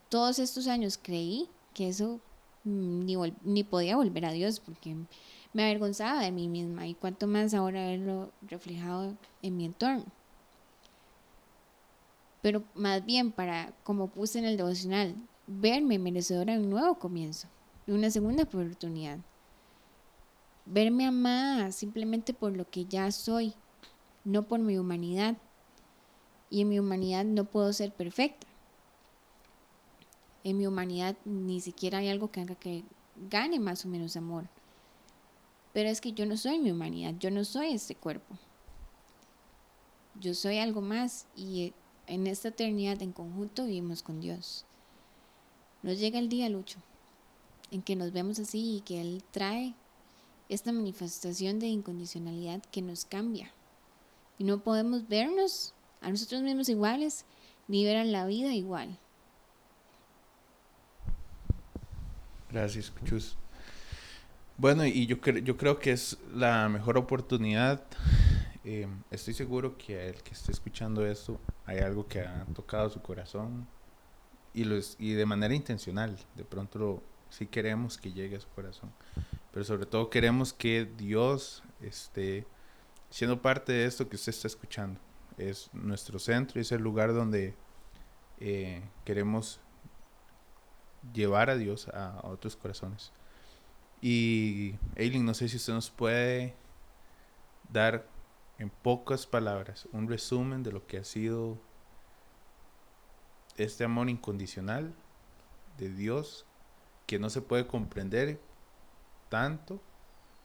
todos 0.09 0.39
estos 0.39 0.69
años 0.69 0.99
creí 1.01 1.49
que 1.75 1.89
eso 1.89 2.21
ni, 2.65 3.17
ni 3.43 3.63
podía 3.63 3.97
volver 3.97 4.25
a 4.25 4.33
Dios 4.33 4.61
porque 4.61 4.97
me 5.59 5.65
avergonzaba 5.65 6.23
de 6.23 6.31
mí 6.31 6.47
misma 6.47 6.87
y 6.87 6.95
cuanto 6.95 7.27
más 7.27 7.53
ahora 7.53 7.89
verlo 7.89 8.31
reflejado 8.43 9.17
en 9.43 9.57
mi 9.57 9.65
entorno. 9.65 10.05
Pero 12.43 12.63
más 12.77 13.05
bien 13.05 13.33
para, 13.33 13.73
como 13.83 14.07
puse 14.07 14.39
en 14.39 14.45
el 14.45 14.57
devocional, 14.57 15.17
verme 15.49 15.99
merecedora 15.99 16.53
de 16.53 16.61
un 16.61 16.71
nuevo 16.71 16.95
comienzo, 17.01 17.49
de 17.89 17.95
una 17.95 18.09
segunda 18.09 18.45
oportunidad. 18.45 19.19
Verme 20.65 21.09
amada 21.09 21.73
simplemente 21.73 22.33
por 22.33 22.57
lo 22.57 22.71
que 22.71 22.85
ya 22.85 23.11
soy, 23.11 23.53
no 24.23 24.45
por 24.45 24.61
mi 24.61 24.79
humanidad. 24.79 25.37
Y 26.51 26.61
en 26.61 26.69
mi 26.69 26.79
humanidad 26.79 27.25
no 27.25 27.47
puedo 27.47 27.73
ser 27.73 27.93
perfecta 27.93 28.47
en 30.45 30.57
mi 30.57 30.69
humanidad 30.69 31.17
ni 31.25 31.61
siquiera 31.61 31.99
hay 31.99 32.11
algo 32.11 32.31
que 32.31 32.43
haga 32.43 32.55
que 32.55 32.85
gane 33.29 33.59
más 33.59 33.85
o 33.85 33.89
menos 33.89 34.17
amor. 34.17 34.45
Pero 35.79 35.91
es 35.91 36.01
que 36.01 36.13
yo 36.13 36.27
no 36.27 36.37
soy 36.37 36.59
mi 36.59 36.73
humanidad, 36.73 37.15
yo 37.21 37.31
no 37.31 37.45
soy 37.45 37.69
este 37.69 37.95
cuerpo. 37.95 38.37
Yo 40.19 40.35
soy 40.35 40.59
algo 40.59 40.81
más 40.81 41.29
y 41.37 41.73
en 42.09 42.27
esta 42.27 42.49
eternidad 42.49 43.01
en 43.01 43.13
conjunto 43.13 43.65
vivimos 43.65 44.03
con 44.03 44.21
Dios. 44.21 44.67
Nos 45.85 46.01
llega 46.01 46.19
el 46.19 46.29
día, 46.29 46.49
Lucho, 46.49 46.81
en 47.71 47.83
que 47.83 47.95
nos 47.95 48.11
vemos 48.11 48.41
así 48.41 48.79
y 48.79 48.81
que 48.81 49.01
Él 49.01 49.23
trae 49.31 49.77
esta 50.49 50.73
manifestación 50.73 51.61
de 51.61 51.69
incondicionalidad 51.69 52.61
que 52.73 52.83
nos 52.83 53.05
cambia. 53.05 53.53
Y 54.37 54.43
no 54.43 54.65
podemos 54.65 55.07
vernos 55.07 55.75
a 56.01 56.11
nosotros 56.11 56.43
mismos 56.43 56.69
iguales 56.69 57.25
ni 57.69 57.85
ver 57.85 57.99
a 57.99 58.05
la 58.05 58.27
vida 58.27 58.53
igual. 58.53 58.99
Gracias, 62.51 62.91
Cuchus. 62.91 63.37
Bueno, 64.59 64.85
y 64.85 65.07
yo, 65.07 65.19
yo 65.19 65.57
creo 65.57 65.79
que 65.79 65.93
es 65.93 66.19
la 66.35 66.69
mejor 66.69 66.99
oportunidad. 66.99 67.81
Eh, 68.65 68.89
estoy 69.13 69.33
seguro 69.33 69.79
que 69.79 70.09
el 70.09 70.21
que 70.23 70.33
esté 70.33 70.51
escuchando 70.51 71.07
esto 71.07 71.41
hay 71.65 71.79
algo 71.79 72.09
que 72.09 72.23
ha 72.23 72.45
tocado 72.55 72.91
su 72.91 73.01
corazón 73.01 73.69
y, 74.53 74.65
lo 74.65 74.77
y 74.99 75.13
de 75.13 75.27
manera 75.27 75.55
intencional. 75.55 76.19
De 76.35 76.45
pronto 76.45 77.05
sí 77.31 77.47
queremos 77.47 77.99
que 77.99 78.13
llegue 78.13 78.35
a 78.35 78.41
su 78.41 78.49
corazón, 78.49 78.93
pero 79.53 79.65
sobre 79.65 79.87
todo 79.87 80.11
queremos 80.11 80.53
que 80.53 80.91
Dios 80.97 81.63
esté 81.81 82.45
siendo 83.11 83.41
parte 83.41 83.73
de 83.73 83.87
esto 83.87 84.09
que 84.09 84.17
usted 84.17 84.31
está 84.31 84.49
escuchando. 84.49 84.99
Es 85.37 85.71
nuestro 85.73 86.19
centro 86.19 86.61
es 86.61 86.73
el 86.73 86.83
lugar 86.83 87.15
donde 87.15 87.55
eh, 88.41 88.83
queremos 89.05 89.61
llevar 91.15 91.49
a 91.49 91.57
Dios 91.57 91.87
a, 91.95 92.21
otros 92.25 92.57
corazones. 92.57 93.13
Y 94.01 94.77
Eileen, 94.95 95.25
no 95.25 95.35
sé 95.35 95.49
si 95.49 95.57
usted 95.57 95.73
nos 95.73 95.91
puede 95.91 96.55
dar 97.73 98.07
en 98.59 98.71
pocas 98.71 99.27
palabras 99.27 99.89
un 99.93 100.09
resumen 100.09 100.63
de 100.63 100.73
lo 100.73 100.87
que 100.87 100.99
ha 100.99 101.05
sido 101.05 101.59
este 103.57 103.85
amor 103.85 104.09
incondicional 104.09 104.95
de 105.79 105.91
Dios 105.91 106.47
que 107.07 107.19
no 107.19 107.31
se 107.31 107.43
puede 107.43 107.67
comprender 107.67 108.41
tanto 109.29 109.81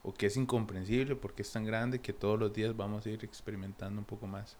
o 0.02 0.12
que 0.12 0.26
es 0.26 0.36
incomprensible 0.36 1.16
porque 1.16 1.42
es 1.42 1.52
tan 1.52 1.64
grande 1.64 2.00
que 2.00 2.12
todos 2.12 2.38
los 2.38 2.52
días 2.52 2.76
vamos 2.76 3.06
a 3.06 3.10
ir 3.10 3.24
experimentando 3.24 4.00
un 4.00 4.04
poco 4.04 4.26
más. 4.26 4.56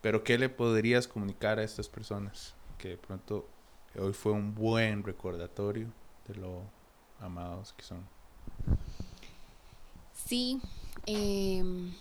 Pero 0.00 0.22
¿qué 0.22 0.38
le 0.38 0.48
podrías 0.48 1.08
comunicar 1.08 1.58
a 1.58 1.64
estas 1.64 1.88
personas 1.88 2.54
que 2.78 2.90
de 2.90 2.96
pronto 2.98 3.48
hoy 3.98 4.12
fue 4.12 4.32
un 4.32 4.54
buen 4.54 5.02
recordatorio 5.02 5.88
de 6.28 6.34
lo 6.34 6.64
amados 7.24 7.72
que 7.72 7.82
son? 7.82 8.06
Sí, 10.26 10.60
em, 11.06 11.92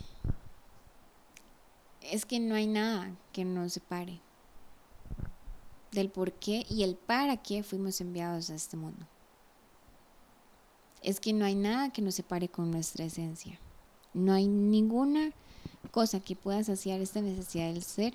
es 2.01 2.25
que 2.25 2.39
no 2.39 2.55
hay 2.55 2.67
nada 2.67 3.11
que 3.31 3.45
nos 3.45 3.73
separe 3.73 4.21
del 5.91 6.09
por 6.09 6.33
qué 6.33 6.65
y 6.69 6.83
el 6.83 6.95
para 6.95 7.37
qué 7.37 7.63
fuimos 7.63 8.01
enviados 8.01 8.49
a 8.49 8.55
este 8.55 8.77
mundo 8.77 9.05
es 11.03 11.19
que 11.19 11.33
no 11.33 11.45
hay 11.45 11.55
nada 11.55 11.91
que 11.91 12.01
nos 12.01 12.15
separe 12.15 12.47
con 12.47 12.71
nuestra 12.71 13.05
esencia. 13.05 13.59
No 14.13 14.33
hay 14.33 14.47
ninguna 14.47 15.31
cosa 15.91 16.19
que 16.19 16.35
pueda 16.35 16.63
saciar 16.63 17.01
esta 17.01 17.21
necesidad 17.21 17.73
del 17.73 17.83
ser 17.83 18.13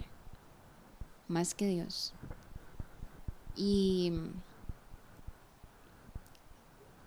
más 1.29 1.55
que 1.55 1.67
Dios. 1.67 2.15
Y 3.55 4.13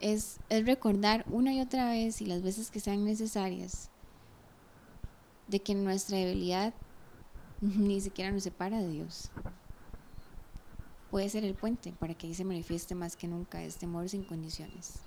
es, 0.01 0.39
es 0.49 0.65
recordar 0.65 1.23
una 1.29 1.53
y 1.53 1.61
otra 1.61 1.89
vez 1.89 2.21
y 2.21 2.25
las 2.25 2.41
veces 2.41 2.71
que 2.71 2.79
sean 2.79 3.05
necesarias 3.05 3.89
de 5.47 5.61
que 5.61 5.75
nuestra 5.75 6.17
debilidad 6.17 6.73
ni 7.61 8.01
siquiera 8.01 8.31
nos 8.31 8.43
separa 8.43 8.79
de 8.79 8.89
Dios. 8.89 9.29
Puede 11.09 11.29
ser 11.29 11.43
el 11.43 11.55
puente 11.55 11.91
para 11.91 12.13
que 12.13 12.27
ahí 12.27 12.33
se 12.33 12.45
manifieste 12.45 12.95
más 12.95 13.15
que 13.15 13.27
nunca 13.27 13.61
este 13.61 13.85
amor 13.85 14.07
sin 14.09 14.23
condiciones. 14.23 14.99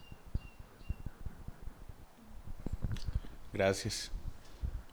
Gracias. 3.52 4.10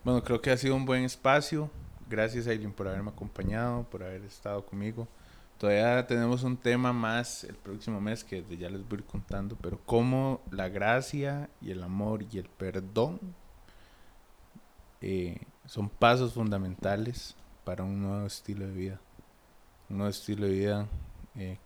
Bueno, 0.04 0.22
creo 0.24 0.40
que 0.40 0.50
ha 0.50 0.56
sido 0.56 0.74
un 0.74 0.86
buen 0.86 1.04
espacio. 1.04 1.70
Gracias, 2.08 2.46
Aileen, 2.46 2.72
por 2.72 2.88
haberme 2.88 3.10
acompañado, 3.10 3.84
por 3.84 4.02
haber 4.02 4.24
estado 4.24 4.64
conmigo. 4.64 5.06
Todavía 5.62 6.04
tenemos 6.08 6.42
un 6.42 6.56
tema 6.56 6.92
más 6.92 7.44
el 7.44 7.54
próximo 7.54 8.00
mes 8.00 8.24
que 8.24 8.44
ya 8.58 8.68
les 8.68 8.80
voy 8.80 8.98
a 8.98 9.02
ir 9.02 9.04
contando, 9.04 9.56
pero 9.62 9.78
cómo 9.86 10.40
la 10.50 10.68
gracia 10.68 11.50
y 11.60 11.70
el 11.70 11.84
amor 11.84 12.26
y 12.32 12.38
el 12.38 12.48
perdón 12.48 13.20
eh, 15.00 15.40
son 15.66 15.88
pasos 15.88 16.34
fundamentales 16.34 17.36
para 17.62 17.84
un 17.84 18.02
nuevo 18.02 18.26
estilo 18.26 18.66
de 18.66 18.72
vida. 18.72 19.00
Un 19.88 19.98
nuevo 19.98 20.10
estilo 20.10 20.46
de 20.46 20.52
vida 20.52 20.88
eh, 21.36 21.58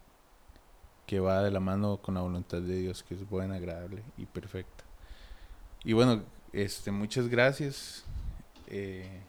que 1.06 1.18
va 1.18 1.42
de 1.42 1.50
la 1.50 1.61
mano 1.61 1.96
con 1.96 2.16
la 2.16 2.20
voluntad 2.20 2.61
de 2.61 2.76
Dios, 2.76 3.02
que 3.02 3.14
es 3.14 3.26
buena, 3.26 3.54
agradable 3.54 4.02
y 4.18 4.26
perfecta. 4.26 4.85
Y 5.85 5.94
bueno, 5.94 6.22
este, 6.52 6.90
muchas 6.90 7.28
gracias, 7.28 8.04
eh, 8.66 9.22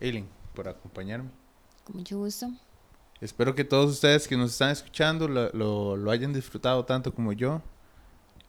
Eileen, 0.00 0.30
por 0.54 0.66
acompañarme. 0.66 1.28
Con 1.84 1.96
mucho 1.96 2.16
gusto. 2.16 2.48
Espero 3.20 3.54
que 3.54 3.64
todos 3.64 3.90
ustedes 3.90 4.28
que 4.28 4.36
nos 4.36 4.52
están 4.52 4.70
escuchando 4.70 5.26
lo, 5.26 5.96
lo, 5.96 6.10
hayan 6.10 6.32
disfrutado 6.32 6.84
tanto 6.84 7.12
como 7.12 7.32
yo. 7.32 7.60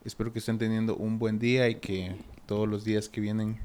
Espero 0.05 0.31
que 0.31 0.39
estén 0.39 0.59
teniendo 0.59 0.95
un 0.95 1.17
buen 1.17 1.39
día 1.39 1.67
y 1.69 1.75
que 1.75 2.15
todos 2.45 2.67
los 2.67 2.83
días 2.83 3.09
que 3.09 3.19
vienen 3.19 3.59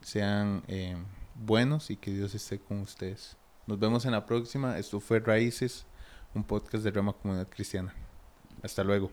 sean 0.00 0.62
eh, 0.66 0.96
buenos 1.34 1.90
y 1.90 1.96
que 1.96 2.10
Dios 2.10 2.34
esté 2.34 2.58
con 2.58 2.80
ustedes. 2.80 3.36
Nos 3.66 3.78
vemos 3.78 4.04
en 4.04 4.12
la 4.12 4.26
próxima. 4.26 4.76
Esto 4.76 4.98
fue 5.00 5.20
Raíces, 5.20 5.86
un 6.34 6.42
podcast 6.42 6.82
de 6.84 6.90
Rama 6.90 7.12
Comunidad 7.12 7.48
Cristiana. 7.48 7.94
Hasta 8.62 8.82
luego. 8.82 9.10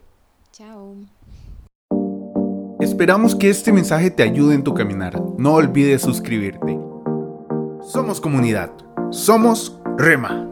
Chao. 0.50 0.96
Esperamos 2.80 3.36
que 3.36 3.48
este 3.48 3.72
mensaje 3.72 4.10
te 4.10 4.24
ayude 4.24 4.56
en 4.56 4.64
tu 4.64 4.74
caminar. 4.74 5.20
No 5.38 5.54
olvides 5.54 6.02
suscribirte. 6.02 6.78
Somos 7.80 8.20
comunidad. 8.20 8.72
Somos 9.10 9.80
Rema. 9.96 10.51